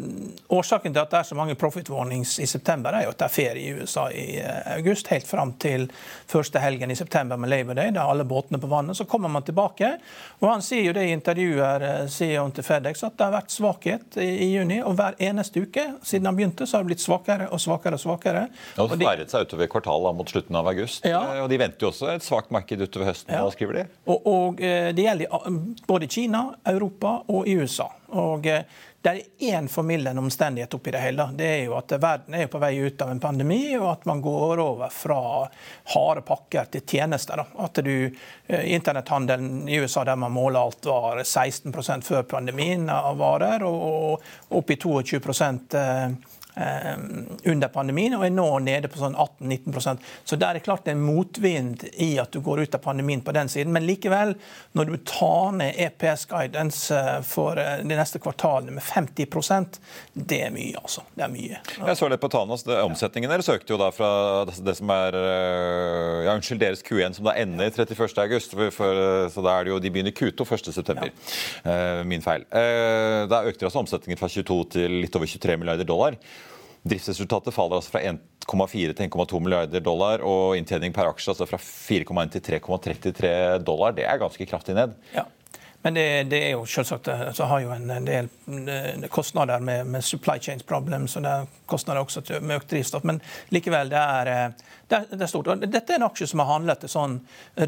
Årsaken 0.50 0.95
til 0.95 1.03
at 1.03 1.12
det 1.12 1.21
er 1.21 1.29
så 1.29 1.37
mange 1.38 1.55
profit 1.59 1.91
warnings 1.99 2.38
i 2.38 2.47
september, 2.47 2.95
er 2.95 3.07
jo 3.07 3.12
at 3.12 3.19
det 3.21 3.26
er 3.26 3.35
ferie 3.35 3.62
i 3.62 3.83
USA 3.83 4.07
i 4.14 4.38
eh, 4.40 4.73
august, 4.76 5.11
helt 5.12 5.26
fram 5.26 5.52
til 5.61 5.88
første 6.28 6.61
helgen 6.62 6.90
i 6.90 6.97
september 6.99 7.37
med 7.40 7.50
Labor 7.50 7.78
Day. 7.78 7.93
Da 7.95 8.07
alle 8.09 8.26
båtene 8.28 8.61
på 8.62 8.71
vannet. 8.71 8.97
Så 8.97 9.05
kommer 9.11 9.28
man 9.33 9.45
tilbake, 9.47 9.90
og 10.38 10.49
han 10.50 10.64
sier 10.64 10.88
jo 10.88 10.95
det 10.97 11.09
i 11.09 11.14
intervjuer, 11.17 11.87
eh, 11.88 12.07
CEO-en 12.12 12.55
til 12.55 12.67
Fedex, 12.67 13.05
at 13.07 13.19
det 13.19 13.26
har 13.26 13.35
vært 13.35 13.55
svakhet 13.55 14.19
i, 14.23 14.28
i, 14.47 14.50
juni. 14.55 14.81
Og 14.85 14.97
hver 14.99 15.19
eneste 15.31 15.64
uke 15.64 15.87
siden 16.02 16.31
han 16.31 16.38
begynte, 16.38 16.67
så 16.67 16.78
har 16.78 16.87
det 16.87 16.93
blitt 16.93 17.05
svakere 17.05 17.50
og 17.52 17.62
svakere 17.62 17.99
og 17.99 18.05
svakere. 18.05 18.47
Og 18.76 18.95
har 18.95 19.02
sperret 19.02 19.35
seg 19.35 19.49
utover 19.49 19.73
kvartalet 19.73 20.19
mot 20.19 20.35
slutten 20.35 20.59
av 20.61 20.71
august. 20.73 21.07
Ja. 21.09 21.23
Eh, 21.35 21.43
og 21.45 21.52
de 21.52 21.61
venter 21.61 21.88
jo 21.88 21.93
også 21.93 22.12
et 22.14 22.26
svakt 22.26 22.55
marked 22.55 22.83
utover 22.85 23.12
høsten. 23.12 23.35
Ja. 23.35 23.47
Skriver 23.52 23.81
de? 23.81 23.87
Og, 24.09 24.26
og 24.28 24.61
det 24.61 25.02
gjelder 25.02 25.33
både 25.88 26.09
Kina, 26.11 26.43
Europa 26.69 27.19
og 27.33 27.49
i 27.49 27.57
USA. 27.59 27.88
Og 28.09 28.47
det 29.03 29.11
er 29.11 29.55
én 29.55 29.69
formildende 29.69 30.21
omstendighet 30.21 30.75
oppi 30.75 30.91
det 30.91 30.99
hele. 30.99 31.29
Det 31.38 31.47
er 31.47 31.61
jo 31.69 31.77
at 31.79 31.93
Verden 32.03 32.35
er 32.35 32.49
på 32.50 32.59
vei 32.59 32.73
ut 32.83 33.03
av 33.03 33.12
en 33.12 33.21
pandemi, 33.23 33.61
og 33.79 33.87
at 33.93 34.09
man 34.11 34.23
går 34.25 34.59
over 34.59 34.91
fra 34.91 35.21
harde 35.95 36.25
pakker 36.27 36.67
til 36.73 36.83
tjenester. 36.83 37.45
At 37.62 37.79
du, 37.85 38.11
eh, 38.47 38.75
Internetthandelen 38.75 39.69
i 39.69 39.79
USA 39.79 40.05
der 40.05 40.17
man 40.17 40.35
måler 40.35 40.61
alt, 40.61 40.85
var 40.85 41.23
16% 41.23 42.05
før 42.05 42.23
pandemien 42.23 42.91
av 42.91 43.17
varer, 43.19 43.62
og 43.62 44.21
opp 44.50 44.71
i 44.71 44.77
22 44.77 45.21
Eh, 45.75 46.11
under 47.45 47.69
pandemien, 47.69 48.15
og 48.17 48.25
er 48.27 48.33
nå 48.35 48.47
nede 48.65 48.88
på 48.91 49.00
sånn 49.00 49.15
18-19% 49.15 50.03
Så 50.27 50.38
der 50.41 50.59
er 50.59 50.65
klart 50.65 50.87
det 50.87 50.95
en 50.97 51.05
motvind 51.05 51.85
i 51.95 52.11
at 52.21 52.33
du 52.35 52.41
går 52.45 52.65
ut 52.65 52.75
av 52.75 52.83
pandemien 52.83 53.23
på 53.25 53.35
den 53.37 53.50
siden. 53.53 53.73
Men 53.75 53.87
likevel, 53.87 54.35
når 54.79 54.91
du 54.91 54.97
tar 55.07 55.53
ned 55.59 55.79
EPS 55.87 56.27
guidance 56.31 56.95
eh, 56.95 57.21
for 57.27 57.61
eh, 57.61 57.85
de 57.85 57.99
neste 57.99 58.21
kvartalene 58.23 58.79
med 58.79 58.85
50% 58.85 59.79
det 60.15 60.41
er 60.49 60.53
mye, 60.55 60.75
altså. 60.81 61.05
Det 61.15 61.25
er 61.27 61.33
mye. 61.33 61.61
Jeg 61.79 62.00
så 62.00 62.11
det 62.11 62.21
på 62.23 62.31
Tanas. 62.33 62.67
Omsetningen 62.67 63.31
deres 63.31 63.49
økte 63.53 63.75
jo 63.75 63.81
da 63.81 63.91
fra 63.95 64.11
det 64.47 64.75
som 64.79 64.91
er 64.93 65.17
ja, 66.27 66.35
unnskyld, 66.35 66.61
deres 66.62 66.83
Q1 66.87 67.19
som 67.19 67.29
da 67.29 67.37
ender 67.38 67.71
31.8, 67.71 69.31
så 69.33 69.45
da 69.45 69.55
er 69.55 69.67
det 69.67 69.73
jo 69.73 69.81
de 69.83 69.93
begynner 69.95 70.15
Q2 70.17 70.47
1.9. 70.59 71.09
Ja. 71.65 72.03
Min 72.09 72.25
feil. 72.25 72.45
Da 72.50 73.43
økte 73.47 73.69
altså 73.69 73.83
omsetningen 73.83 74.21
fra 74.21 74.31
22 74.33 74.59
til 74.75 75.00
litt 75.05 75.17
over 75.19 75.31
23 75.31 75.59
milliarder 75.61 75.88
dollar. 75.88 76.19
Driftsresultatet 76.88 77.54
faller 77.54 77.78
altså 77.78 77.95
fra 77.95 78.02
1,4 78.11 78.95
til 78.97 79.09
1,2 79.09 79.40
milliarder 79.45 79.83
dollar, 79.85 80.25
og 80.26 80.57
inntjening 80.59 80.95
per 80.97 81.11
aksje 81.11 81.35
altså 81.35 81.49
fra 81.49 81.61
4,1 81.61 82.37
til 82.37 82.47
3,33 82.61 83.33
dollar. 83.66 83.97
Det 83.97 84.07
er 84.09 84.23
ganske 84.23 84.47
kraftig 84.49 84.76
ned. 84.78 84.97
Ja. 85.14 85.28
Men 85.83 85.95
det, 85.95 86.07
det, 86.30 86.38
er 86.42 86.57
jo 86.57 86.64
selvsagt 86.66 87.09
eh, 87.09 87.28
så 87.33 87.47
har 87.47 87.62
jo 87.62 87.71
en 87.71 88.07
del 88.07 88.28
eh, 88.66 89.04
kostnader 89.14 89.62
med, 89.62 89.87
med 89.87 90.04
supply 90.04 90.38
chains 90.42 90.64
problems, 90.66 91.14
og 91.16 91.23
det 91.23 91.30
er 91.30 91.52
kostnader 91.71 92.02
også 92.02 92.25
med 92.40 92.59
økt 92.59 92.71
drivstoff. 92.73 93.07
Men 93.07 93.21
likevel, 93.54 93.92
det 93.92 94.00
er, 94.00 94.57
eh, 94.97 95.07
det 95.11 95.23
er, 95.23 95.30
stort. 95.30 95.50
Dette 95.61 95.95
er 95.95 96.00
en 96.00 96.07
aksje 96.07 96.28
som 96.30 96.42
har 96.42 96.50
handlet 96.52 96.87
sånn 96.90 97.18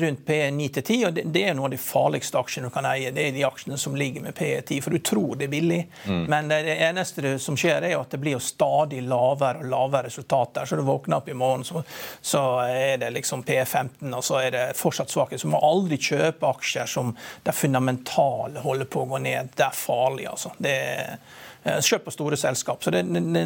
rundt 0.02 0.22
P 0.26 0.38
9-10, 0.50 1.06
og 1.06 1.16
det, 1.16 1.24
det, 1.34 1.44
er 1.44 1.56
noen 1.56 1.70
av 1.70 1.74
de 1.74 1.80
farligste 1.82 2.40
aksjene 2.40 2.70
du 2.70 2.74
kan 2.74 2.88
eie. 2.90 3.12
Det 3.14 3.26
er 3.28 3.36
de 3.36 3.44
aksjene 3.48 3.78
som 3.80 3.96
ligger 3.98 4.24
med 4.24 4.36
P 4.38 4.52
10, 4.60 4.80
for 4.84 4.96
du 4.96 5.02
tror 5.04 5.36
det 5.40 5.48
er 5.48 5.52
billig. 5.54 5.80
Mm. 6.06 6.24
Men 6.32 6.52
det, 6.52 6.62
det 6.68 6.78
eneste 6.88 7.34
som 7.42 7.58
skjer, 7.60 7.86
er 7.88 7.98
at 7.98 8.14
det 8.14 8.22
blir 8.22 8.36
jo 8.38 8.42
stadig 8.44 9.02
lavere 9.06 9.64
og 9.64 9.70
lavere 9.74 10.08
resultater. 10.08 10.68
Så 10.68 10.78
du 10.78 10.84
våkner 10.86 11.20
opp 11.20 11.28
i 11.28 11.36
morgen, 11.36 11.66
så, 11.66 11.84
så 12.22 12.44
er 12.66 12.96
det 13.02 13.12
liksom 13.16 13.44
P 13.46 13.58
15, 13.64 14.08
og 14.14 14.24
så 14.24 14.40
er 14.44 14.56
det 14.56 14.64
fortsatt 14.78 15.12
svakhet. 15.12 15.42
Så 15.42 15.50
du 15.50 15.54
må 15.56 15.62
aldri 15.64 16.00
kjøpe 16.00 16.48
aksjer 16.50 16.90
som 16.90 17.14
det 17.44 17.56
fundamentale 17.56 18.64
holder 18.64 18.90
på 18.90 19.04
å 19.04 19.12
gå 19.14 19.22
ned. 19.26 19.54
Det 19.56 19.68
er 19.68 19.76
farlig, 19.76 20.28
altså. 20.30 20.54
Det 20.58 20.74
er 20.80 21.16
Eh, 21.62 21.80
kjøpt 21.84 22.06
på 22.06 22.12
store 22.14 22.38
selskap. 22.40 22.80
Så 22.84 22.92
det, 22.94 23.02
det, 23.12 23.42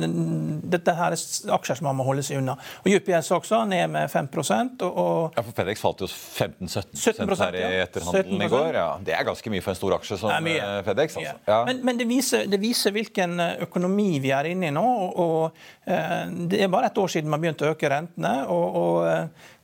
dette 0.77 0.95
her 0.95 1.17
er 1.17 1.55
aksjer 1.57 1.81
som 1.81 1.89
man 1.89 1.99
må 1.99 2.07
holde 2.07 2.23
seg 2.27 2.39
unna. 2.39 2.55
Og 2.85 2.93
UPS 2.99 3.33
også, 3.35 3.65
ned 3.71 3.91
med 3.91 4.11
5 4.13 4.29
og, 4.35 4.85
og 4.87 5.37
Ja, 5.37 5.43
for 5.43 5.53
FedEx 5.57 5.83
falt 5.83 6.05
jo 6.05 6.09
15-17 6.09 7.35
her 7.43 7.59
i 7.59 7.65
etterhandelen 7.83 8.47
i 8.47 8.51
går. 8.53 8.79
Ja. 8.79 8.89
Det 9.03 9.17
er 9.17 9.27
ganske 9.27 9.51
mye 9.51 9.65
for 9.65 9.75
en 9.75 9.81
stor 9.81 9.97
aksje 9.99 10.21
som 10.21 10.31
Nei, 10.31 10.59
FedEx. 10.87 11.19
Altså. 11.19 11.35
Ja. 11.49 11.59
Men, 11.67 11.83
men 11.87 11.99
det, 11.99 12.07
viser, 12.11 12.47
det, 12.51 12.61
viser, 12.63 12.95
hvilken 12.95 13.41
eh, 13.43 13.57
økonomi 13.67 14.21
vi 14.23 14.31
er 14.35 14.53
inne 14.53 14.71
i 14.71 14.75
nå. 14.75 14.85
og, 14.85 15.19
og 15.25 16.45
Det 16.51 16.63
er 16.63 16.71
bare 16.73 16.93
et 16.93 16.99
år 16.99 17.11
siden 17.11 17.33
man 17.33 17.43
begynte 17.43 17.67
å 17.67 17.75
øke 17.75 17.91
rentene. 17.91 18.37
og, 18.47 18.79
og 18.79 19.53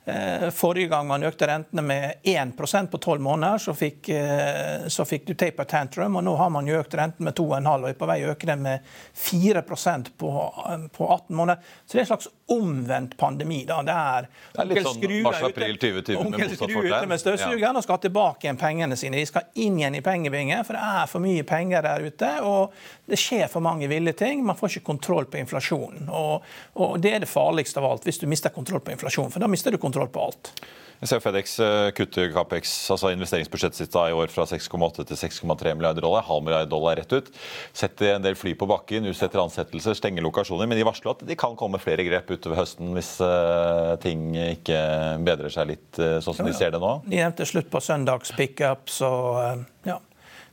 forrige 0.51 0.89
gang 0.89 1.05
man 1.07 1.23
økte 1.23 1.45
rentene 1.45 1.81
med 1.85 2.13
1% 2.25 2.89
på 2.89 2.97
tolv 2.97 3.21
måneder, 3.21 3.57
så 3.61 3.73
fikk, 3.77 4.09
eh, 4.09 4.87
så 4.89 5.05
fikk, 5.05 5.27
du 5.27 5.33
taper 5.37 5.63
tantrum. 5.69 6.15
og 6.15 6.23
Nå 6.25 6.35
har 6.35 6.49
man 6.49 6.67
jo 6.67 6.79
økt 6.79 6.95
renten 6.97 7.27
med 7.27 7.35
2,5 7.37 7.83
og 7.83 7.89
er 7.89 7.99
på 7.99 8.09
vei 8.09 8.17
å 8.25 8.31
øke 8.33 8.49
den 8.49 8.63
med 8.65 8.79
4 9.13 9.61
på, 10.17 10.31
på 10.97 11.07
18 11.13 11.35
måneder. 11.35 11.61
Så 11.85 11.93
det 11.93 11.99
er 11.99 12.05
en 12.07 12.11
slags 12.15 12.29
omvendt 12.51 13.17
pandemi. 13.17 13.65
da. 13.65 13.81
Det 13.85 13.93
er, 13.93 14.27
det 14.55 14.63
er 14.63 14.69
litt 14.71 14.87
sånn 14.87 15.23
mars-april 15.27 15.77
2020 15.77 16.17
med 16.17 16.39
motsatt 16.39 16.73
fortegn. 16.73 17.07
med 17.13 17.21
støvsugeren 17.21 17.77
og 17.77 17.85
skal 17.85 18.01
tilbake 18.01 18.47
igjen 18.47 18.59
pengene 18.59 18.97
sine. 18.99 19.21
De 19.21 19.29
skal 19.29 19.53
inn 19.53 19.77
igjen 19.79 19.95
i 19.95 20.01
pengebingen, 20.01 20.65
for 20.65 20.79
det 20.79 20.81
er 20.81 21.11
for 21.11 21.23
mye 21.23 21.45
penger 21.47 21.85
der 21.85 22.09
ute. 22.09 22.31
Og 22.41 22.73
det 23.11 23.19
skjer 23.19 23.47
for 23.51 23.63
mange 23.63 23.89
ville 23.91 24.13
ting. 24.17 24.45
Man 24.47 24.57
får 24.57 24.77
ikke 24.77 24.91
kontroll 24.93 25.27
på 25.31 25.41
inflasjonen. 25.41 26.07
Og, 26.09 26.45
og 26.79 26.99
det 27.03 27.15
er 27.15 27.25
det 27.25 27.31
farligste 27.31 27.81
av 27.81 27.89
alt, 27.89 28.07
hvis 28.07 28.21
du 28.21 28.29
mister 28.31 28.53
kontroll 28.55 28.83
på 28.85 28.95
inflasjonen. 28.95 29.33
For 29.33 29.43
da 29.43 29.51
mister 29.51 29.73
du 29.73 29.81
kontroll 29.81 30.11
på 30.11 30.29
alt. 30.29 30.53
Jeg 31.01 31.09
ser 31.09 31.21
FedEx 31.23 31.55
eh, 31.65 31.87
kutter 31.97 32.27
Capex, 32.29 32.71
altså 32.93 33.09
investeringsbudsjettet 33.09 33.79
sitt 33.79 33.95
i 33.97 34.13
år 34.13 34.29
fra 34.29 34.43
6,8 34.45 35.07
til 35.09 35.17
6,3 35.17 35.73
milliarder 35.73 36.05
dollar. 36.05 36.27
Halv 36.27 36.45
milliard 36.45 36.69
dollar 36.69 36.99
rett 36.99 37.15
ut. 37.15 37.31
Setter 37.73 38.11
en 38.13 38.21
del 38.21 38.37
fly 38.37 38.53
på 38.53 38.67
bakken, 38.69 39.09
utsetter 39.09 39.41
ansettelser, 39.41 39.97
stenger 39.97 40.21
lokasjoner. 40.27 40.69
Men 40.69 40.77
de 40.77 40.85
varsler 40.85 41.15
at 41.15 41.25
de 41.25 41.39
kan 41.41 41.57
komme 41.57 41.81
flere 41.81 42.05
grep 42.05 42.29
utover 42.29 42.61
høsten 42.61 42.93
hvis 42.93 43.15
uh, 43.17 43.97
ting 44.03 44.29
ikke 44.37 44.77
bedrer 45.25 45.49
seg 45.49 45.71
litt 45.73 45.89
uh, 45.97 46.19
sånn 46.21 46.37
som 46.37 46.45
ja, 46.45 46.51
ja. 46.51 46.53
de 46.53 46.61
ser 46.61 46.77
det 46.77 46.83
nå. 46.85 46.93
De 47.07 47.17
nevnte 47.17 47.49
slutt 47.49 47.73
på 47.73 47.81
søndags 47.81 48.37
pickups 48.37 49.01
og 49.07 49.65
ja. 49.89 49.97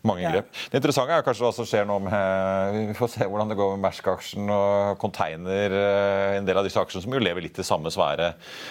Mange 0.07 0.31
grep. 0.31 0.51
Det 0.71 0.79
interessante 0.79 1.17
er 1.17 1.25
kanskje 1.27 1.43
hva 1.43 1.51
som 1.55 1.67
skjer 1.67 1.87
nå 1.89 1.97
med 2.05 2.77
Vi 2.77 2.97
får 2.99 3.11
se 3.17 3.27
hvordan 3.27 3.51
det 3.51 3.57
går 3.59 3.73
med 3.75 3.83
Mersk-aksjen 3.89 4.53
og 4.55 5.01
container. 5.03 5.75
Eh, 5.75 6.37
en 6.39 6.47
del 6.47 6.61
av 6.61 6.67
disse 6.67 6.79
aksjene 6.79 7.03
som 7.03 7.17
jo 7.17 7.23
lever 7.23 7.45
litt 7.45 7.59
i 7.59 7.67
samme 7.67 7.91
sfære, 7.93 8.29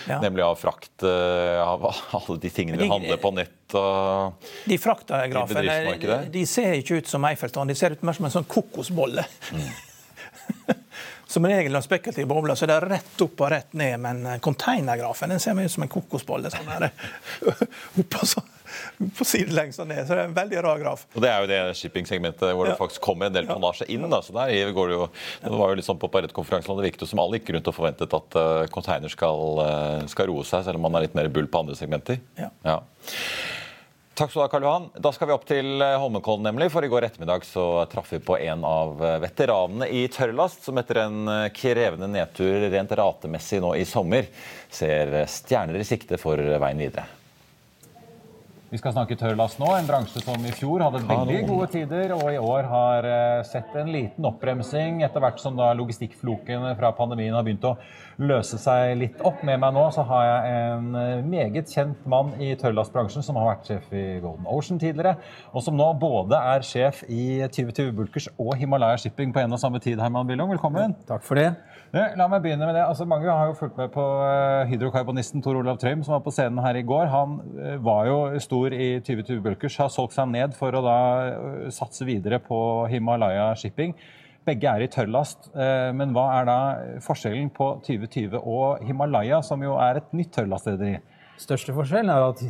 ja. 0.08 0.22
nemlig 0.24 0.46
av 0.46 0.56
frakt 0.60 1.04
eh, 1.08 1.60
av 1.60 1.84
alle 1.90 2.38
de 2.44 2.54
tingene 2.54 2.80
vi 2.80 2.88
handler 2.92 3.20
på 3.20 3.34
nett. 3.36 3.60
og 3.76 4.48
De 4.70 4.80
fraktagrafene 4.80 5.66
de, 6.00 6.18
de 6.32 6.48
ser 6.48 6.80
ikke 6.80 7.02
ut 7.02 7.12
som 7.12 7.28
Eiffeltårn, 7.28 7.68
de 7.68 7.76
ser 7.78 7.98
ut 7.98 8.08
mer 8.08 8.16
som 8.16 8.30
en 8.30 8.38
sånn 8.40 8.48
kokosbolle. 8.48 9.28
Mm. 9.52 9.70
som 11.28 11.46
regel 11.46 11.76
når 11.76 11.84
spekulative 11.84 12.30
bobler, 12.30 12.56
så 12.56 12.70
det 12.70 12.78
er 12.80 12.88
rett 12.96 13.24
opp 13.28 13.44
og 13.44 13.52
rett 13.52 13.76
ned. 13.76 14.00
Men 14.00 14.28
containergrafen 14.44 15.36
den 15.36 15.44
ser 15.44 15.60
ut 15.60 15.76
som 15.76 15.84
en 15.84 15.92
kokosbolle. 15.92 16.54
sånn 16.56 16.72
her, 16.72 16.88
opp 18.00 18.22
og 18.22 18.32
sånn 18.38 18.54
på 19.18 19.28
sidelengs 19.28 19.80
og 19.82 19.90
ned. 19.90 20.04
Så 20.06 20.16
det 20.16 20.24
er 20.24 20.30
en 20.30 20.38
veldig 20.38 20.64
rar 20.66 20.82
graf. 20.82 21.06
Og 21.16 21.24
Det 21.24 21.32
er 21.32 21.44
jo 21.44 21.52
det 21.52 21.60
shipping-segmentet 21.80 22.54
hvor 22.54 22.70
det 22.70 22.78
faktisk 22.80 23.04
kommer 23.04 23.30
en 23.30 23.36
del 23.36 23.50
tonnasje 23.50 23.90
inn. 23.94 24.08
da, 24.10 24.22
så 24.22 24.36
der 24.36 24.72
går 24.76 24.88
Det 24.88 24.98
jo, 24.98 25.10
det 25.44 25.52
var 25.52 25.72
jo 25.72 25.80
litt 25.80 25.88
sånn 25.88 26.00
på 26.02 26.10
Paret-konferansen 26.12 26.78
det 26.78 26.90
virket 26.92 27.10
som 27.10 27.22
alle 27.24 27.40
gikk 27.40 27.54
rundt 27.56 27.70
og 27.72 27.76
forventet 27.76 28.14
at 28.14 28.40
uh, 28.40 28.64
container 28.72 29.12
skal, 29.12 29.62
uh, 29.62 30.08
skal, 30.10 30.32
roe 30.32 30.46
seg, 30.48 30.66
selv 30.68 30.80
om 30.80 30.88
man 30.88 30.98
er 30.98 31.08
litt 31.08 31.18
mer 31.18 31.30
bull 31.34 31.50
på 31.52 31.64
andre 31.64 31.78
segmenter. 31.78 32.20
Ja. 32.40 32.52
ja. 32.68 32.80
Takk 34.18 34.32
skal 34.32 34.40
du 34.40 34.44
ha, 34.46 34.50
Karl 34.50 34.66
Johan. 34.66 34.88
Da 34.98 35.12
skal 35.14 35.30
vi 35.30 35.34
opp 35.36 35.44
til 35.46 35.84
eh, 35.86 35.94
Holmenkollen, 36.02 36.48
nemlig. 36.48 36.72
For 36.74 36.82
i 36.82 36.90
går 36.90 37.06
ettermiddag 37.06 37.46
så 37.46 37.68
traff 37.92 38.10
vi 38.16 38.20
på 38.26 38.40
en 38.42 38.64
av 38.66 38.96
veteranene 39.22 39.92
i 39.94 40.08
tørrlast, 40.10 40.66
som 40.66 40.82
etter 40.82 41.04
en 41.04 41.30
krevende 41.54 42.10
nedtur 42.10 42.66
rent 42.66 42.96
ratemessig 42.98 43.62
nå 43.62 43.76
i 43.78 43.86
sommer 43.86 44.26
ser 44.74 45.20
stjerner 45.30 45.78
i 45.78 45.86
sikte 45.86 46.18
for 46.18 46.42
veien 46.42 46.82
videre. 46.82 47.06
Vi 48.68 48.76
skal 48.76 48.92
snakke 48.92 49.16
tørrlast 49.16 49.62
nå, 49.62 49.68
en 49.78 49.86
bransje 49.88 50.20
som 50.20 50.44
i 50.44 50.50
fjor 50.52 50.82
hadde 50.84 51.00
veldig 51.08 51.38
gode 51.48 51.70
tider, 51.72 52.12
og 52.12 52.26
i 52.34 52.40
år 52.42 52.66
har 52.68 53.06
eh, 53.08 53.46
sett 53.48 53.72
en 53.80 53.88
liten 53.94 54.28
oppbremsing 54.28 55.06
etter 55.08 55.24
hvert 55.24 55.40
som 55.40 55.56
da 55.56 55.70
logistikkflokene 55.80 56.74
fra 56.76 56.92
pandemien 56.98 57.38
har 57.38 57.46
begynt 57.48 57.64
å 57.64 57.78
løse 58.18 58.58
seg 58.62 58.96
litt 58.98 59.22
opp. 59.26 59.44
Med 59.46 59.60
meg 59.62 59.74
nå 59.76 59.84
så 59.94 60.04
har 60.10 60.24
jeg 60.26 60.54
en 60.58 60.98
eh, 60.98 61.26
meget 61.26 61.70
kjent 61.74 62.06
mann 62.10 62.34
i 62.42 62.54
tørrlastbransjen 62.58 63.26
som 63.26 63.38
har 63.38 63.52
vært 63.52 63.70
sjef 63.70 63.92
i 63.94 64.06
Golden 64.24 64.48
Ocean 64.50 64.82
tidligere, 64.82 65.18
og 65.54 65.64
som 65.66 65.78
nå 65.78 65.88
både 66.02 66.40
er 66.54 66.66
sjef 66.66 67.04
i 67.06 67.46
2020 67.46 67.94
Bulkers 67.98 68.30
og 68.36 68.56
Himalaya 68.58 68.98
Shipping 69.02 69.34
på 69.36 69.44
en 69.44 69.54
og 69.54 69.62
samme 69.62 69.82
tid. 69.84 70.02
Herman 70.02 70.28
Billung, 70.30 70.50
velkommen. 70.56 70.98
Takk 71.10 71.26
for 71.28 71.40
det. 71.40 71.52
La 71.94 72.28
meg 72.28 72.42
begynne 72.44 72.68
med 72.68 72.76
det. 72.76 72.84
Altså, 72.84 73.06
mange 73.08 73.30
har 73.32 73.48
jo 73.48 73.58
fulgt 73.58 73.78
med 73.80 73.94
på 73.94 74.04
hydrokarbonisten 74.68 75.44
Tor 75.46 75.62
Olav 75.62 75.78
Trøim, 75.80 76.02
som 76.04 76.18
var 76.18 76.26
på 76.26 76.34
scenen 76.36 76.60
her 76.66 76.76
i 76.76 76.84
går. 76.86 77.08
Han 77.14 77.38
var 77.86 78.10
jo 78.10 78.20
stor 78.44 78.76
i 78.76 78.98
2020 79.00 79.44
Bulkers, 79.46 79.78
har 79.80 79.94
solgt 79.94 80.18
seg 80.18 80.28
ned 80.34 80.58
for 80.58 80.76
å 80.76 80.84
da 80.84 81.00
satse 81.74 82.06
videre 82.08 82.42
på 82.44 82.60
Himalaya 82.92 83.54
Shipping. 83.56 83.96
Begge 84.48 84.70
er 84.72 84.86
i 84.86 84.88
tørrlast, 84.92 85.50
øh, 85.51 85.89
men 85.96 86.13
hva 86.16 86.27
er 86.38 86.48
da 86.48 86.58
forskjellen 87.04 87.50
på 87.56 87.74
2020 87.84 88.39
og 88.39 88.86
Himalaya, 88.88 89.42
som 89.44 89.63
jo 89.63 89.75
er 89.75 90.00
et 90.00 90.13
nytt 90.16 90.32
tørrlastrederi? 90.38 90.96
Største 91.38 91.75
forskjellen 91.75 92.10
er 92.13 92.30
at, 92.30 92.46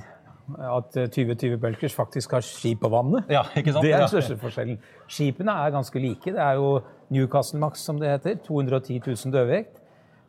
at 0.78 1.00
2020 1.16 1.58
Bulkers 1.64 1.96
faktisk 1.98 2.38
har 2.38 2.46
skip 2.46 2.84
på 2.86 2.92
vannet. 2.94 3.26
Ja, 3.34 3.42
ikke 3.58 3.74
sant? 3.74 3.84
Det 3.84 3.96
er 3.96 4.06
den 4.06 4.14
største 4.14 4.38
forskjellen. 4.40 4.78
Skipene 5.10 5.58
er 5.66 5.74
ganske 5.74 6.00
like. 6.00 6.32
Det 6.38 6.44
er 6.44 6.62
jo 6.62 6.70
Newcastle 7.10 7.60
Max, 7.60 7.82
som 7.84 8.00
det 8.00 8.14
heter. 8.14 8.38
210 8.46 9.02
000 9.26 9.34
dødvekt. 9.34 9.82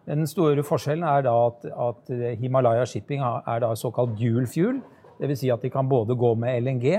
Den 0.08 0.26
store 0.26 0.64
forskjellen 0.64 1.04
er 1.04 1.28
da 1.28 1.36
at, 1.46 1.68
at 1.68 2.38
Himalaya 2.40 2.84
Shipping 2.88 3.20
er 3.22 3.60
da 3.60 3.74
såkalt 3.76 4.16
dual 4.18 4.48
fuel. 4.48 4.80
Dvs. 5.20 5.42
Si 5.42 5.52
at 5.52 5.62
de 5.62 5.70
kan 5.70 5.88
både 5.88 6.16
gå 6.16 6.34
med 6.34 6.62
LNG 6.62 6.96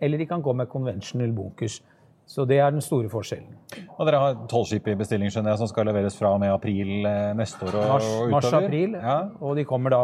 eller 0.00 0.18
de 0.18 0.26
kan 0.26 0.42
gå 0.42 0.52
med 0.52 0.66
conventional 0.66 1.32
bunkers. 1.32 1.80
Så 2.30 2.44
det 2.46 2.60
er 2.62 2.70
den 2.70 2.82
store 2.84 3.10
forskjellen. 3.10 3.56
Og 3.96 4.04
Dere 4.06 4.18
har 4.22 4.42
tolv 4.50 4.68
skip 4.70 4.86
i 4.86 4.94
bestilling 4.98 5.32
skjønner 5.34 5.54
jeg, 5.54 5.62
som 5.64 5.70
skal 5.70 5.88
leveres 5.90 6.14
fra 6.18 6.30
og 6.36 6.42
med 6.42 6.52
april 6.54 7.06
eh, 7.08 7.32
neste 7.34 7.66
år 7.66 7.78
og, 7.80 7.88
mars, 7.90 8.06
utover? 8.06 8.34
Mars-april. 8.36 8.94
Ja. 9.00 9.16
Og 9.42 9.58
de 9.58 9.64
kommer 9.66 9.94
da 9.96 10.02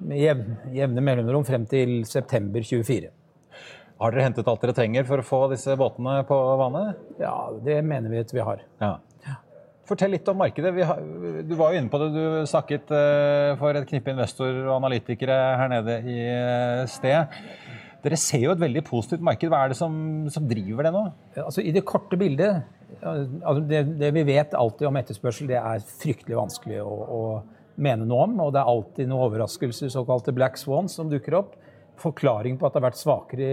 med 0.00 0.72
jevne 0.72 1.04
mellomrom 1.04 1.44
frem 1.44 1.66
til 1.68 2.00
september 2.08 2.64
24. 2.64 3.12
Har 4.02 4.14
dere 4.14 4.24
hentet 4.24 4.48
alt 4.48 4.64
dere 4.64 4.74
trenger 4.74 5.04
for 5.06 5.20
å 5.20 5.26
få 5.26 5.42
disse 5.52 5.76
båtene 5.78 6.22
på 6.26 6.38
vannet? 6.58 7.02
Ja, 7.20 7.36
det 7.62 7.82
mener 7.86 8.10
vi 8.10 8.22
at 8.24 8.32
vi 8.32 8.42
har. 8.42 8.64
Ja. 8.80 8.96
Fortell 9.86 10.14
litt 10.14 10.28
om 10.30 10.38
markedet. 10.38 10.72
Har, 10.86 11.00
du 11.44 11.52
var 11.58 11.74
jo 11.74 11.82
inne 11.82 11.90
på 11.92 12.00
det. 12.00 12.08
Du 12.14 12.48
snakket 12.48 12.90
uh, 12.94 13.52
for 13.60 13.76
et 13.76 13.86
knippe 13.90 14.14
investorer 14.14 14.62
og 14.64 14.76
analytikere 14.78 15.38
her 15.58 15.70
nede 15.74 15.96
i 16.06 16.18
uh, 16.32 16.82
sted. 16.90 17.34
Dere 18.02 18.18
ser 18.18 18.42
jo 18.42 18.52
et 18.54 18.60
veldig 18.62 18.82
positivt 18.86 19.24
marked. 19.24 19.50
Hva 19.50 19.64
er 19.64 19.72
det 19.72 19.78
som, 19.78 19.94
som 20.32 20.46
driver 20.50 20.88
det 20.88 20.92
nå? 20.94 21.02
Altså, 21.44 21.62
I 21.62 21.74
det 21.74 21.84
korte 21.86 22.18
bildet 22.18 22.62
altså, 23.00 23.60
det, 23.70 23.84
det, 24.00 24.12
vi 24.16 24.26
vet 24.26 24.56
alltid 24.58 24.88
om 24.88 24.98
etterspørsel, 24.98 25.50
det 25.52 25.60
er 25.60 25.84
fryktelig 26.02 26.38
vanskelig 26.38 26.82
å, 26.82 26.90
å 26.90 27.22
mene 27.82 28.08
noe 28.08 28.26
om. 28.26 28.36
Og 28.46 28.52
det 28.54 28.62
er 28.62 28.74
alltid 28.74 29.10
noen 29.10 29.28
overraskelser, 29.28 29.92
såkalte 29.94 30.34
black 30.34 30.58
swans, 30.60 30.98
som 30.98 31.10
dukker 31.12 31.38
opp. 31.38 31.56
Forklaring 32.02 32.58
på 32.58 32.66
at 32.66 32.74
det 32.74 32.82
har 32.82 32.88
vært 32.90 33.02
svakere 33.02 33.50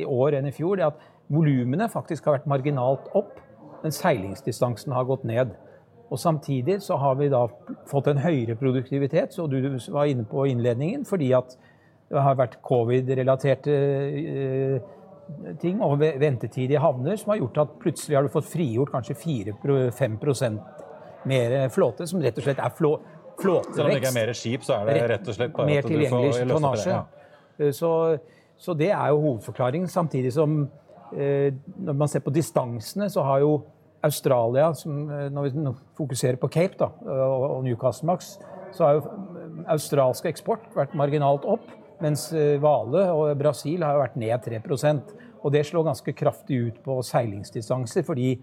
i 0.00 0.04
år 0.08 0.38
enn 0.38 0.48
i 0.48 0.56
fjor, 0.56 0.78
det 0.78 0.86
er 0.86 0.94
at 0.94 1.08
volumene 1.32 1.88
faktisk 1.92 2.26
har 2.28 2.38
vært 2.38 2.50
marginalt 2.50 3.10
opp 3.18 3.40
men 3.82 3.94
seilingsdistansen 3.94 4.94
har 4.94 5.06
gått 5.08 5.26
ned. 5.28 5.54
Og 6.12 6.20
Samtidig 6.20 6.82
så 6.84 6.98
har 7.00 7.16
vi 7.16 7.30
da 7.32 7.46
fått 7.88 8.10
en 8.10 8.20
høyere 8.20 8.56
produktivitet, 8.60 9.32
så 9.32 9.46
du 9.48 9.56
var 9.94 10.10
inne 10.10 10.26
på 10.28 10.44
innledningen, 10.50 11.06
fordi 11.08 11.32
at 11.36 11.56
det 12.12 12.24
har 12.26 12.36
vært 12.38 12.58
covid-relaterte 12.64 13.76
eh, 13.76 14.90
ting 15.62 15.80
og 15.84 15.96
ventetid 16.00 16.74
i 16.74 16.80
havner 16.82 17.16
som 17.16 17.32
har 17.32 17.40
gjort 17.40 17.62
at 17.62 17.74
plutselig 17.80 18.18
har 18.18 18.26
du 18.26 18.32
fått 18.32 18.50
frigjort 18.50 18.92
kanskje 18.92 19.16
4-5 19.16 20.60
mer 21.30 21.56
flåte, 21.70 22.06
som 22.10 22.20
rett 22.20 22.38
og 22.38 22.44
slett 22.44 22.60
er 22.60 22.72
flå, 22.74 22.96
flåtevekst. 23.40 23.76
Selv 23.78 23.86
om 23.86 23.92
det 23.92 24.00
ikke 24.02 24.10
er 24.10 24.18
mer 24.18 24.32
skip, 24.36 24.64
så 24.66 24.80
er 24.80 24.90
det 24.90 25.08
rett 25.14 25.28
og 25.30 25.36
slett 25.38 25.56
bare 25.56 25.70
mer 25.70 25.86
at 25.86 25.92
du 25.94 26.06
får 26.10 26.38
tonnasje. 26.50 26.96
Ja. 26.96 27.34
Eh, 27.58 27.72
så, 27.76 27.90
så 28.58 28.74
det 28.76 28.90
er 28.90 29.12
jo 29.14 29.20
hovedforklaringen. 29.28 29.88
Samtidig 29.88 30.34
som 30.34 30.64
Eh, 31.12 31.52
når 31.76 31.92
man 31.92 32.08
ser 32.08 32.20
på 32.24 32.32
distansene, 32.32 33.10
så 33.10 33.22
har 33.22 33.42
jo 33.44 33.60
Australia, 34.02 34.72
som, 34.74 35.10
eh, 35.10 35.28
når 35.30 35.42
vi 35.42 35.74
fokuserer 35.96 36.36
på 36.36 36.48
Cape 36.48 36.74
da, 36.78 36.88
og 37.10 37.64
Newcastle 37.64 38.06
Max, 38.06 38.38
så 38.72 38.84
har 38.84 38.92
jo 38.92 39.02
australsk 39.68 40.24
eksport 40.24 40.60
vært 40.74 40.94
marginalt 40.94 41.44
opp, 41.44 41.68
mens 42.00 42.28
Vale 42.62 43.04
og 43.12 43.34
Brasil 43.40 43.84
har 43.84 44.00
vært 44.00 44.16
ned 44.20 44.44
3% 44.44 45.12
Og 45.42 45.52
det 45.52 45.64
slår 45.66 45.88
ganske 45.90 46.14
kraftig 46.14 46.58
ut 46.68 46.76
på 46.84 47.00
seilingsdistanser, 47.02 48.04
fordi 48.06 48.36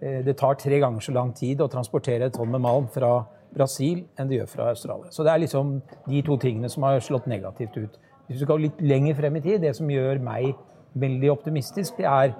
eh, 0.00 0.20
det 0.26 0.36
tar 0.36 0.58
tre 0.58 0.80
ganger 0.82 1.00
så 1.00 1.12
lang 1.14 1.30
tid 1.34 1.60
å 1.62 1.70
transportere 1.70 2.26
et 2.26 2.34
tonn 2.34 2.50
med 2.50 2.64
malm 2.64 2.88
fra 2.90 3.22
Brasil 3.54 4.02
enn 4.18 4.28
det 4.28 4.40
gjør 4.40 4.50
fra 4.50 4.68
Australia. 4.72 5.12
Så 5.12 5.22
det 5.22 5.32
er 5.32 5.44
liksom 5.44 5.76
de 6.08 6.22
to 6.26 6.36
tingene 6.42 6.68
som 6.72 6.82
har 6.88 7.04
slått 7.04 7.30
negativt 7.30 7.76
ut. 7.76 7.98
Hvis 8.26 8.40
du 8.40 8.44
skal 8.46 8.62
litt 8.64 8.80
lenger 8.80 9.14
frem 9.18 9.36
i 9.36 9.44
tid, 9.44 9.60
det 9.62 9.74
som 9.76 9.90
gjør 9.90 10.18
meg 10.24 10.54
veldig 10.98 11.30
optimistisk, 11.32 11.96
det 11.98 12.06
er, 12.08 12.32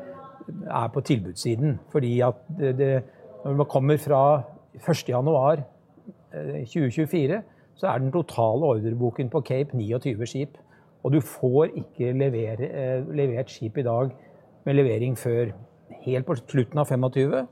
er 0.67 0.88
på 0.93 1.01
tilbudssiden. 1.07 1.79
Fordi 1.93 2.21
at 2.25 2.35
det, 2.59 2.79
det, 2.79 3.03
når 3.45 3.55
man 3.61 3.67
kommer 3.71 3.97
fra 4.01 4.23
1.1.2024, 4.81 7.37
eh, 7.37 7.43
så 7.77 7.89
er 7.91 8.03
den 8.03 8.13
totale 8.13 8.69
ordreboken 8.75 9.31
på 9.33 9.41
Cape 9.41 9.77
29 9.77 10.27
skip. 10.27 10.59
Og 11.03 11.13
du 11.13 11.21
får 11.21 11.73
ikke 11.77 12.13
levere, 12.15 12.69
eh, 12.69 13.15
levert 13.15 13.51
skip 13.51 13.79
i 13.79 13.83
dag 13.83 14.11
med 14.65 14.75
levering 14.75 15.17
før 15.19 15.53
helt 16.05 16.27
på 16.27 16.37
slutten 16.37 16.79
av 16.79 16.87
25. 16.87 17.47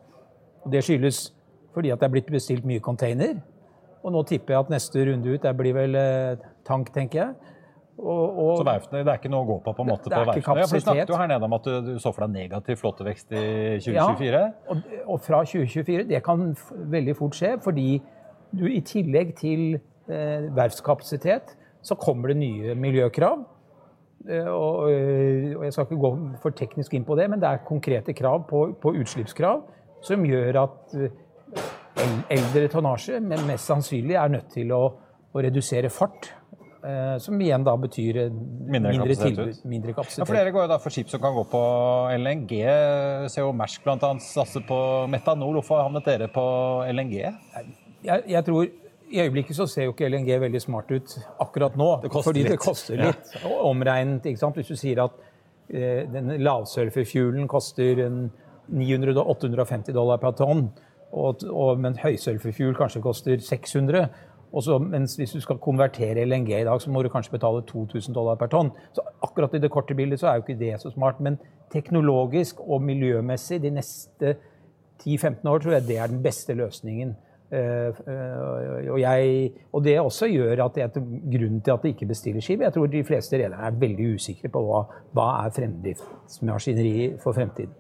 Og 0.65 0.73
det 0.73 0.85
skyldes 0.85 1.33
fordi 1.75 1.91
at 1.91 2.01
det 2.01 2.09
er 2.09 2.15
blitt 2.15 2.31
bestilt 2.31 2.65
mye 2.67 2.83
container. 2.83 3.41
Og 4.03 4.13
nå 4.13 4.23
tipper 4.27 4.55
jeg 4.55 4.65
at 4.65 4.71
neste 4.71 5.05
runde 5.07 5.35
ut 5.35 5.43
det 5.43 5.57
blir 5.57 5.77
vel 5.77 5.95
eh, 5.99 6.37
tank, 6.67 6.93
tenker 6.95 7.19
jeg. 7.23 7.35
Og, 8.01 8.39
og, 8.39 8.55
så 8.57 8.65
verftene, 8.65 9.03
det 9.05 9.13
er 9.13 9.19
ikke 9.21 9.31
noe 9.33 9.45
å 9.45 9.49
gå 9.51 9.57
på 9.65 9.75
på 9.77 9.85
en 9.85 9.91
måte 9.91 10.09
det, 10.09 10.17
det 10.17 10.25
på 10.25 10.31
verftene? 10.31 10.63
Ja, 10.63 10.69
for 10.71 10.81
Du 10.81 10.85
snakket 10.87 11.13
jo 11.13 11.19
her 11.21 11.29
nede 11.29 11.49
om 11.51 11.57
at 11.57 11.67
du, 11.67 11.73
du 11.85 11.99
så 12.01 12.13
for 12.17 12.25
deg 12.25 12.33
negativ 12.33 12.81
flåtevekst 12.81 13.35
i 13.35 13.43
2024? 13.85 14.41
Ja, 14.41 14.47
og, 14.73 14.95
og, 15.05 15.21
fra 15.27 15.43
2024. 15.45 16.07
Det 16.09 16.23
kan 16.25 16.47
veldig 16.95 17.17
fort 17.19 17.37
skje, 17.37 17.53
fordi 17.61 17.89
du 18.57 18.65
i 18.71 18.81
tillegg 18.87 19.35
til 19.39 19.65
verftskapasitet, 20.57 21.57
så 21.83 21.97
kommer 21.97 22.33
det 22.33 22.41
nye 22.41 22.75
miljøkrav. 22.79 23.45
Eh, 24.29 24.49
og, 24.49 24.91
eh, 24.93 25.57
og, 25.57 25.65
jeg 25.65 25.73
skal 25.73 25.87
ikke 25.87 26.01
gå 26.03 26.11
for 26.43 26.57
teknisk 26.57 26.95
inn 26.95 27.07
på 27.09 27.17
det, 27.17 27.29
men 27.33 27.41
det 27.41 27.49
er 27.49 27.63
konkrete 27.65 28.13
krav 28.13 28.45
på, 28.51 28.67
på 28.83 28.93
utslippskrav 29.01 29.63
som 30.05 30.27
gjør 30.29 30.59
at 30.65 30.97
eh, 30.99 32.19
eldre 32.33 32.69
tonnasje 32.73 33.21
men 33.25 33.47
mest 33.49 33.69
sannsynlig 33.69 34.19
er 34.21 34.35
nødt 34.37 34.53
til 34.53 34.75
å, 34.77 34.83
å 35.33 35.45
redusere 35.45 35.89
fart 35.93 36.35
Eh, 36.81 37.17
som 37.21 37.37
igjen 37.37 37.61
da 37.61 37.75
betyr 37.77 38.31
mindre, 38.33 38.95
mindre 38.95 39.17
tilbud, 39.21 39.59
mindre 39.69 39.93
kapasitet. 39.93 40.23
Ja, 40.23 40.27
for 40.31 40.39
Dere 40.39 40.53
går 40.55 40.65
jo 40.65 40.71
da 40.71 40.79
for 40.81 40.95
skip 40.95 41.11
som 41.13 41.21
kan 41.21 41.35
gå 41.37 41.43
på 41.51 41.61
LNG. 42.15 42.55
Jo 43.37 43.51
Mersk 43.57 43.85
bl.a. 43.85 44.13
satser 44.25 44.65
på 44.65 44.79
metanol. 45.13 45.59
Hvorfor 45.59 45.83
havnet 45.83 46.09
dere 46.09 46.31
på 46.33 46.45
LNG? 46.89 47.19
Jeg, 47.21 48.25
jeg, 48.33 48.45
tror 48.47 48.71
i 49.11 49.21
øyeblikket 49.25 49.57
så 49.57 49.67
ser 49.67 49.89
jo 49.89 49.95
ikke 49.95 50.09
LNG 50.09 50.31
veldig 50.41 50.61
smart 50.63 50.91
ut 50.91 51.17
akkurat 51.43 51.77
nå. 51.79 51.89
Det 52.05 52.13
fordi 52.15 52.45
litt. 52.45 52.53
det 52.55 52.61
koster 52.63 53.01
litt. 53.01 53.35
Ja. 53.41 53.57
Omregnet, 53.67 54.27
ikke 54.27 54.41
sant? 54.41 54.59
Hvis 54.61 54.71
du 54.71 54.79
sier 54.79 55.03
at 55.05 55.19
eh, 55.69 56.07
den 56.11 56.37
lavsulfurfuelen 56.43 57.49
koster 57.51 58.05
900-850 58.71 59.93
dollar 59.97 60.23
per 60.23 60.37
tonn, 60.39 60.69
og, 61.11 61.43
og, 61.51 61.81
men 61.83 61.99
høysulfurfuel 61.99 62.77
kanskje 62.79 63.03
koster 63.03 63.41
600 63.43 64.07
også, 64.53 64.79
mens 64.83 65.15
hvis 65.19 65.33
du 65.35 65.41
skal 65.43 65.59
konvertere 65.63 66.25
LNG 66.27 66.51
i 66.61 66.65
dag, 66.67 66.81
så 66.83 66.91
må 66.91 67.03
du 67.03 67.09
kanskje 67.09 67.37
betale 67.37 67.63
2000 67.67 68.15
dollar 68.15 68.39
per 68.39 68.51
tonn. 68.51 68.73
Så 68.95 69.03
akkurat 69.23 69.55
i 69.55 69.61
det 69.63 69.71
korte 69.71 69.95
bildet 69.95 70.21
så 70.21 70.31
er 70.31 70.39
jo 70.39 70.45
ikke 70.47 70.59
det 70.59 70.81
så 70.83 70.91
smart. 70.91 71.21
Men 71.23 71.39
teknologisk 71.73 72.61
og 72.67 72.83
miljømessig 72.83 73.61
de 73.63 73.71
neste 73.75 74.37
10-15 75.05 75.47
år 75.49 75.63
tror 75.63 75.77
jeg 75.77 75.87
det 75.87 75.99
er 75.99 76.11
den 76.11 76.23
beste 76.23 76.55
løsningen. 76.59 77.15
Uh, 77.51 77.91
uh, 78.07 78.93
og, 78.93 79.01
jeg, 79.03 79.51
og, 79.73 79.83
det 79.83 79.97
også 79.99 80.29
gjør 80.31 80.65
at 80.69 80.77
det 80.77 80.85
er 80.85 80.93
grunnen 80.95 81.59
til 81.67 81.75
at 81.75 81.83
de 81.83 81.91
ikke 81.95 82.07
bestiller 82.13 82.45
skip. 82.45 82.63
Jeg 82.63 82.77
tror 82.77 82.87
de 82.87 83.05
fleste 83.05 83.41
rederne 83.41 83.59
er 83.67 83.79
veldig 83.85 84.15
usikre 84.15 84.53
på 84.55 84.63
hva, 84.69 84.85
hva 85.17 85.29
er 85.45 85.55
fremdriftsmaskineri 85.59 86.95
for 87.23 87.35
fremtiden. 87.35 87.75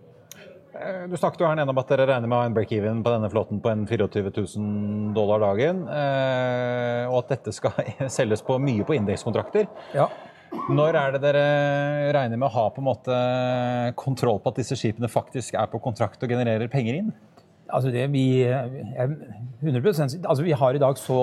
Eh, 0.80 1.06
du 1.10 1.16
snakket 1.18 1.42
jo 1.42 1.48
her 1.48 1.58
nede 1.58 1.72
om 1.72 1.80
at 1.82 1.90
dere 1.90 2.06
regner 2.08 2.30
med 2.30 2.36
å 2.36 2.40
ha 2.40 2.48
en 2.48 2.56
break-even 2.56 3.02
på 3.04 3.12
denne 3.12 3.30
flåten 3.32 3.60
på 3.62 3.72
en 3.72 3.84
24 3.88 4.32
000 4.32 5.14
dollar 5.16 5.42
dagen. 5.42 5.82
Eh, 5.90 7.04
og 7.10 7.22
at 7.24 7.34
dette 7.34 7.54
skal 7.54 7.74
selges 8.18 8.44
på 8.46 8.58
mye 8.62 8.86
på 8.86 8.96
indekskontrakter. 8.96 9.68
Ja. 9.96 10.08
Når 10.70 10.96
er 10.98 11.12
det 11.14 11.20
dere 11.22 11.42
regner 12.16 12.38
med 12.38 12.48
å 12.48 12.54
ha 12.56 12.64
på 12.74 12.82
en 12.82 12.88
måte 12.88 13.18
kontroll 13.98 14.40
på 14.42 14.50
at 14.50 14.58
disse 14.58 14.78
skipene 14.78 15.10
faktisk 15.10 15.54
er 15.58 15.68
på 15.70 15.78
kontrakt 15.82 16.22
og 16.26 16.32
genererer 16.32 16.70
penger 16.72 17.02
inn? 17.02 17.12
Altså 17.70 17.90
det 17.94 18.06
vi, 18.12 18.44
100% 19.62 20.26
altså 20.26 20.42
vi 20.44 20.56
har 20.56 20.74
i 20.74 20.82
dag 20.82 20.98
så 20.98 21.20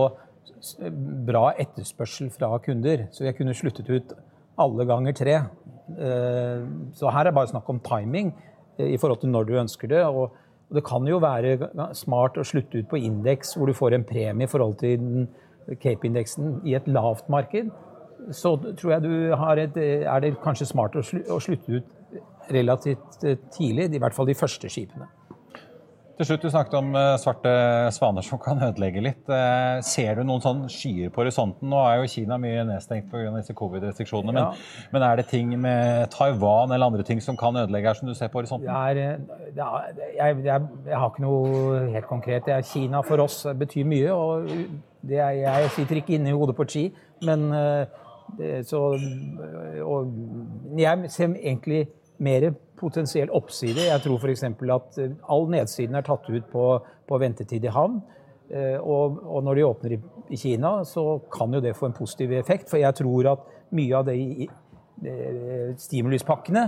bra 1.27 1.51
etterspørsel 1.59 2.29
fra 2.33 2.57
kunder, 2.63 3.07
så 3.11 3.25
har 3.25 3.35
kunnet 3.37 3.57
sluttet 3.59 3.89
ut 3.89 4.13
alle 4.61 4.85
ganger 4.89 5.15
tre. 5.17 5.37
Eh, 5.97 6.67
så 6.97 7.11
her 7.13 7.25
er 7.25 7.29
det 7.29 7.37
bare 7.37 7.51
snakk 7.51 7.69
om 7.69 7.81
timing 7.83 8.33
eh, 8.77 8.93
i 8.93 8.97
forhold 8.97 9.21
til 9.21 9.33
når 9.33 9.47
du 9.47 9.57
ønsker 9.61 9.91
det. 9.91 10.03
Og 10.05 10.33
det 10.73 10.83
kan 10.87 11.05
jo 11.07 11.19
være 11.23 11.57
smart 11.95 12.39
å 12.39 12.45
slutte 12.47 12.81
ut 12.81 12.89
på 12.91 12.99
indeks 12.99 13.55
hvor 13.55 13.69
du 13.69 13.77
får 13.77 13.97
en 13.97 14.07
premie 14.07 14.47
i 14.47 14.51
forhold 14.51 14.79
til 14.81 15.27
Cape-indeksen 15.83 16.61
i 16.67 16.75
et 16.79 16.87
lavt 16.87 17.29
marked. 17.29 17.69
Så 18.33 18.55
tror 18.79 18.95
jeg 18.95 19.05
du 19.05 19.35
har 19.37 19.61
et, 19.61 19.77
er 19.77 20.23
det 20.23 20.35
kanskje 20.43 20.71
smart 20.71 20.97
å 20.97 21.03
slutte 21.03 21.79
ut 21.79 21.93
relativt 22.51 23.21
tidlig, 23.53 23.91
i 23.93 24.01
hvert 24.01 24.15
fall 24.15 24.27
de 24.27 24.35
første 24.35 24.71
skipene. 24.71 25.07
Til 26.17 26.25
slutt, 26.25 26.41
Du 26.41 26.49
snakket 26.49 26.73
om 26.79 26.95
eh, 26.97 27.15
svarte 27.21 27.51
svaner 27.93 28.25
som 28.25 28.39
kan 28.41 28.57
ødelegge 28.65 29.03
litt. 29.05 29.27
Eh, 29.29 29.83
ser 29.85 30.17
du 30.17 30.23
noen 30.25 30.41
sånn 30.41 30.63
skyer 30.73 31.11
på 31.13 31.21
horisonten? 31.21 31.69
Nå 31.69 31.77
er 31.85 31.99
jo 31.99 32.07
Kina 32.09 32.39
mye 32.41 32.63
nedstengt 32.65 33.11
pga. 33.11 33.43
covid-restriksjonene. 33.59 34.33
Men, 34.33 34.41
ja. 34.41 34.87
men, 34.95 35.05
er 35.05 35.21
det 35.21 35.27
ting 35.29 35.53
med 35.61 36.09
Taiwan 36.09 36.73
eller 36.73 36.89
andre 36.89 37.05
ting 37.05 37.21
som 37.21 37.37
kan 37.37 37.53
ødelegge 37.61 37.91
her, 37.91 37.99
som 37.99 38.09
du 38.09 38.15
ser 38.17 38.33
på 38.33 38.41
horisonten? 38.41 38.65
Er, 38.65 38.97
er, 38.97 39.21
jeg, 39.53 40.41
jeg, 40.41 40.61
jeg, 40.87 40.97
har 40.97 41.11
ikke 41.11 41.21
noe 41.21 41.85
helt 41.93 42.09
konkret. 42.09 42.49
Kina 42.65 43.03
for 43.05 43.21
oss 43.21 43.43
betyr 43.53 43.85
mye. 43.85 44.09
og 44.09 44.49
er, 44.49 45.37
Jeg 45.37 45.69
sitter 45.77 46.01
ikke 46.01 46.17
inne 46.17 46.33
i 46.33 46.37
hodet 46.39 46.57
på 46.57 46.65
Xi, 46.65 46.87
men 47.29 47.51
eh, 47.53 47.85
så, 48.65 48.87
og 49.85 50.79
jeg 50.81 51.13
ser 51.13 51.37
egentlig 51.37 51.85
mer 52.17 52.55
potensiell 52.79 53.31
oppside. 53.35 53.87
Jeg 53.89 54.03
tror 54.03 54.21
f.eks. 54.21 54.45
at 54.45 55.01
eh, 55.01 55.17
all 55.33 55.49
nedsiden 55.51 55.97
er 55.97 56.05
tatt 56.07 56.29
ut 56.29 56.47
på, 56.51 56.67
på 57.07 57.19
ventetid 57.21 57.65
i 57.65 57.73
havn. 57.73 57.99
Eh, 58.49 58.77
og, 58.79 59.19
og, 59.25 59.41
når 59.43 59.59
de 59.59 59.67
åpner 59.67 59.97
i, 59.97 60.01
i, 60.29 60.39
Kina, 60.39 60.79
så 60.87 61.19
kan 61.33 61.53
jo 61.53 61.63
det 61.63 61.75
få 61.77 61.89
en 61.89 61.97
positiv 61.97 62.35
effekt. 62.37 62.69
For 62.71 62.81
jeg 62.81 62.95
tror 63.01 63.33
at 63.33 63.47
mye 63.75 63.97
av 63.99 64.07
de 64.07 64.47
stimuluspakkene 65.77 66.61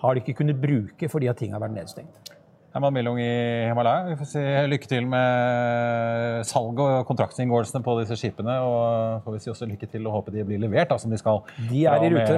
har 0.00 0.14
de 0.14 0.22
ikke 0.24 0.40
kunnet 0.40 0.58
bruke 0.58 1.06
fordi 1.06 1.28
at 1.30 1.38
ting 1.38 1.52
har 1.54 1.62
vært 1.62 1.76
nedstengt. 1.76 2.35
Herman 2.76 2.92
Millung 2.92 3.16
i 3.16 3.64
Himalaya, 3.64 4.02
vi 4.04 4.14
får 4.20 4.26
si 4.28 4.40
lykke 4.68 4.88
til 4.90 5.06
med 5.08 6.42
salg 6.44 6.76
og 6.84 7.06
kontraktinngåelsene 7.08 7.80
på 7.80 7.94
disse 8.02 8.18
skipene. 8.20 8.58
Og 8.60 9.22
får 9.24 9.32
vi 9.32 9.40
si 9.40 9.48
også 9.48 9.68
lykke 9.70 9.88
til 9.88 10.04
og 10.04 10.18
håpe 10.18 10.34
de 10.34 10.44
blir 10.44 10.60
levert 10.60 10.92
da, 10.92 10.98
som 11.00 11.08
de 11.08 11.16
skal. 11.16 11.40
De 11.70 11.86
er 11.88 12.04
i 12.04 12.10
rute. 12.12 12.34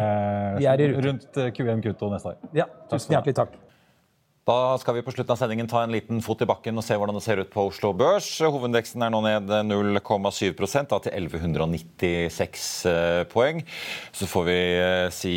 De 0.60 0.68
er 0.70 0.84
i 0.84 0.92
rute. 0.92 1.02
Rundt 1.08 1.40
Q1 1.58 1.82
Q2 1.88 2.12
neste 2.14 2.30
år. 2.30 2.38
Ja, 2.54 2.68
tusen 2.86 3.16
hjertelig 3.16 3.34
takk. 3.40 3.58
Da 4.48 4.78
skal 4.80 4.94
vi 4.96 5.02
på 5.04 5.12
slutten 5.12 5.34
av 5.34 5.36
sendingen 5.36 5.66
ta 5.68 5.82
en 5.84 5.92
liten 5.92 6.22
fot 6.24 6.40
i 6.40 6.46
bakken 6.48 6.80
og 6.80 6.84
se 6.86 6.96
hvordan 6.96 7.18
det 7.18 7.20
ser 7.20 7.42
ut 7.42 7.50
på 7.52 7.66
Oslo 7.68 7.90
Børs. 7.92 8.30
Hovedindeksen 8.40 9.02
er 9.04 9.12
nå 9.12 9.18
ned 9.20 9.50
0,7 9.68 10.88
da 10.88 10.96
til 11.04 11.12
1196 11.12 12.62
eh, 12.88 13.24
poeng. 13.28 13.60
Så 14.16 14.24
får 14.30 14.46
vi 14.46 14.56
eh, 14.78 15.10
si 15.12 15.34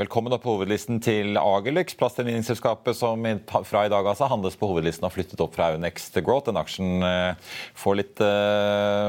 velkommen 0.00 0.32
velkommen 0.32 0.40
på 0.40 0.54
hovedlisten 0.54 1.02
til 1.04 1.36
Agerlyx, 1.36 1.92
plastgjenvinningsselskapet 2.00 2.96
som 2.96 3.28
fra 3.68 3.84
i 3.84 3.92
dag 3.92 4.08
altså 4.08 4.30
handles 4.32 4.56
på 4.56 4.72
hovedlisten 4.72 5.04
har 5.04 5.12
flyttet 5.12 5.44
opp 5.44 5.58
fra 5.58 5.74
Aunex 5.74 6.08
til 6.14 6.24
Growth. 6.24 6.48
Den 6.48 6.62
aksjen 6.62 7.04
får 7.76 8.00
litt 8.00 8.24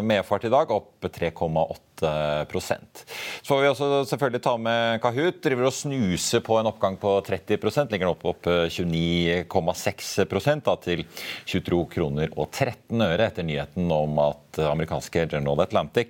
medfart 0.03 0.49
i 0.49 0.51
dag, 0.51 0.75
opp 0.75 1.07
3,8 1.07 1.94
så 2.01 3.47
får 3.47 3.61
vi 3.61 3.67
også 3.69 4.05
selvfølgelig 4.09 4.41
ta 4.43 4.57
med 4.59 5.01
Kahoot. 5.03 5.43
Driver 5.43 5.65
og 5.69 5.73
snuser 5.75 6.39
på 6.45 6.53
en 6.59 6.67
oppgang 6.69 6.95
på 6.99 7.21
30% 7.25 7.91
Ligger 7.93 8.07
opp 8.11 8.25
opp 8.27 8.45
29,6% 8.45 10.83
til 10.83 11.05
22 11.45 11.85
kroner 11.93 12.27
og 12.35 12.51
13 12.51 13.01
øre 13.05 13.25
etter 13.29 13.43
nyheten 13.47 13.91
om 13.93 14.19
at 14.23 14.59
amerikanske 14.65 15.27
General 15.31 15.59
Atlantic 15.63 16.09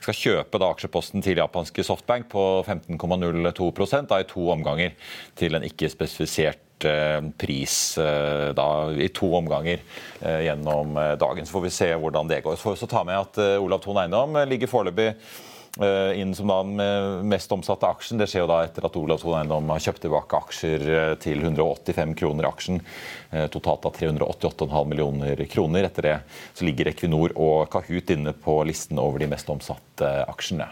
skal 0.00 0.20
kjøpe 0.20 0.58
da 0.60 0.66
aksjeposten 0.72 1.20
til 1.24 1.38
japanske 1.40 1.82
Softbank 1.86 2.24
på 2.32 2.42
15,02 2.66 4.06
da 4.10 4.16
i 4.20 4.28
to 4.28 4.42
omganger 4.52 4.90
til 5.38 5.50
en 5.56 5.64
ikke 5.66 5.88
spesifisert 5.92 6.60
eh, 6.60 6.65
pris 7.40 7.96
eh, 7.98 8.52
da, 8.56 8.68
i 8.92 9.08
to 9.08 9.30
omganger 9.38 9.80
eh, 10.20 10.44
gjennom 10.48 10.94
dagen. 11.16 11.46
Så 11.46 11.56
får 11.56 11.66
vi 11.66 11.74
se 11.78 11.90
hvordan 11.94 12.28
det 12.28 12.42
går. 12.44 12.56
Så 12.56 12.66
får 12.66 12.74
vi 12.74 12.80
også 12.80 12.92
ta 12.92 13.04
med 13.08 13.20
at 13.20 13.42
Olav 13.62 13.84
Thon 13.84 14.02
Eiendom 14.02 14.36
ligger 14.50 14.70
foreløpig 14.70 15.14
Eh, 15.80 16.20
inn 16.20 16.34
som 16.34 16.48
den 16.48 17.28
mest 17.28 17.52
omsatte 17.52 17.88
aksjen. 17.88 18.16
Det 18.16 18.30
skjer 18.30 18.46
jo 18.46 18.48
da 18.48 18.62
etter 18.64 18.86
at 18.88 18.94
Olav 18.96 19.20
Thon 19.20 19.36
Eiendom 19.36 19.68
har 19.74 19.82
kjøpt 19.84 20.06
tilbake 20.06 20.38
aksjer 20.38 20.86
eh, 20.88 21.12
til 21.20 21.42
185 21.44 22.14
kroner 22.16 22.48
aksjen. 22.48 22.80
Eh, 23.30 23.44
totalt 23.52 23.84
av 23.84 23.92
388,5 23.98 24.88
millioner 24.88 25.44
kroner. 25.52 25.84
Etter 25.84 26.08
det 26.08 26.16
så 26.56 26.64
ligger 26.64 26.88
Equinor 26.88 27.36
og 27.36 27.68
Kahoot 27.74 28.14
inne 28.16 28.32
på 28.32 28.56
listen 28.64 29.02
over 29.02 29.20
de 29.20 29.28
mest 29.28 29.52
omsatte 29.52 30.12
aksjene. 30.24 30.70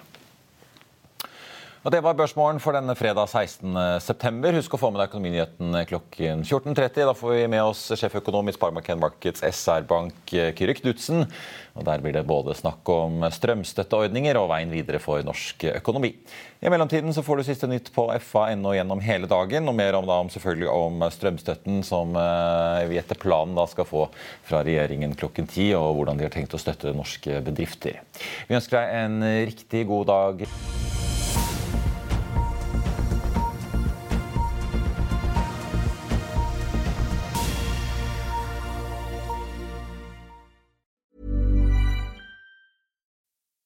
Og 1.85 1.93
Det 1.93 1.99
var 2.01 2.15
børsmålen 2.17 2.57
for 2.65 2.73
denne 2.73 2.95
fredag 2.97 3.29
16.9. 3.29 4.55
Husk 4.57 4.73
å 4.73 4.79
få 4.81 4.89
med 4.89 5.03
deg 5.03 5.11
Økonominyheten 5.11 5.75
klokken 5.91 6.41
14.30. 6.41 7.03
Da 7.11 7.13
får 7.13 7.35
vi 7.35 7.43
med 7.53 7.61
oss 7.61 7.83
sjeføkonom 8.01 8.49
i 8.49 8.55
Sparmaken 8.57 9.03
Markets 9.03 9.45
SR 9.45 9.85
Bank, 9.91 10.17
Kyrre 10.33 10.75
Knutsen. 10.79 11.27
Der 11.77 12.01
blir 12.01 12.17
det 12.17 12.23
både 12.25 12.57
snakk 12.57 12.89
om 12.89 13.27
strømstøtteordninger 13.29 14.41
og 14.41 14.49
veien 14.55 14.73
videre 14.73 15.03
for 15.03 15.21
norsk 15.29 15.67
økonomi. 15.75 16.15
I 16.65 16.73
mellomtiden 16.73 17.13
så 17.13 17.21
får 17.27 17.43
du 17.43 17.47
siste 17.51 17.69
nytt 17.69 17.93
på 17.93 18.07
fa.no 18.17 18.73
gjennom 18.73 19.05
hele 19.05 19.29
dagen, 19.29 19.69
og 19.69 19.77
mer 19.77 20.01
om, 20.01 20.09
da, 20.09 20.17
om, 20.25 20.33
selvfølgelig 20.33 20.71
om 20.73 21.05
strømstøtten 21.13 21.85
som 21.85 22.17
eh, 22.17 22.87
vi 22.89 22.97
etter 23.03 23.21
planen 23.21 23.61
da 23.61 23.69
skal 23.69 23.85
få 23.91 24.07
fra 24.49 24.65
regjeringen 24.65 25.13
klokken 25.21 25.53
ti, 25.53 25.69
og 25.77 25.99
hvordan 25.99 26.17
de 26.17 26.31
har 26.31 26.33
tenkt 26.33 26.57
å 26.57 26.65
støtte 26.65 26.97
norske 26.97 27.45
bedrifter. 27.45 28.01
Vi 28.49 28.57
ønsker 28.57 28.81
deg 28.81 28.97
en 29.03 29.29
riktig 29.53 29.85
god 29.93 30.09
dag. 30.15 30.49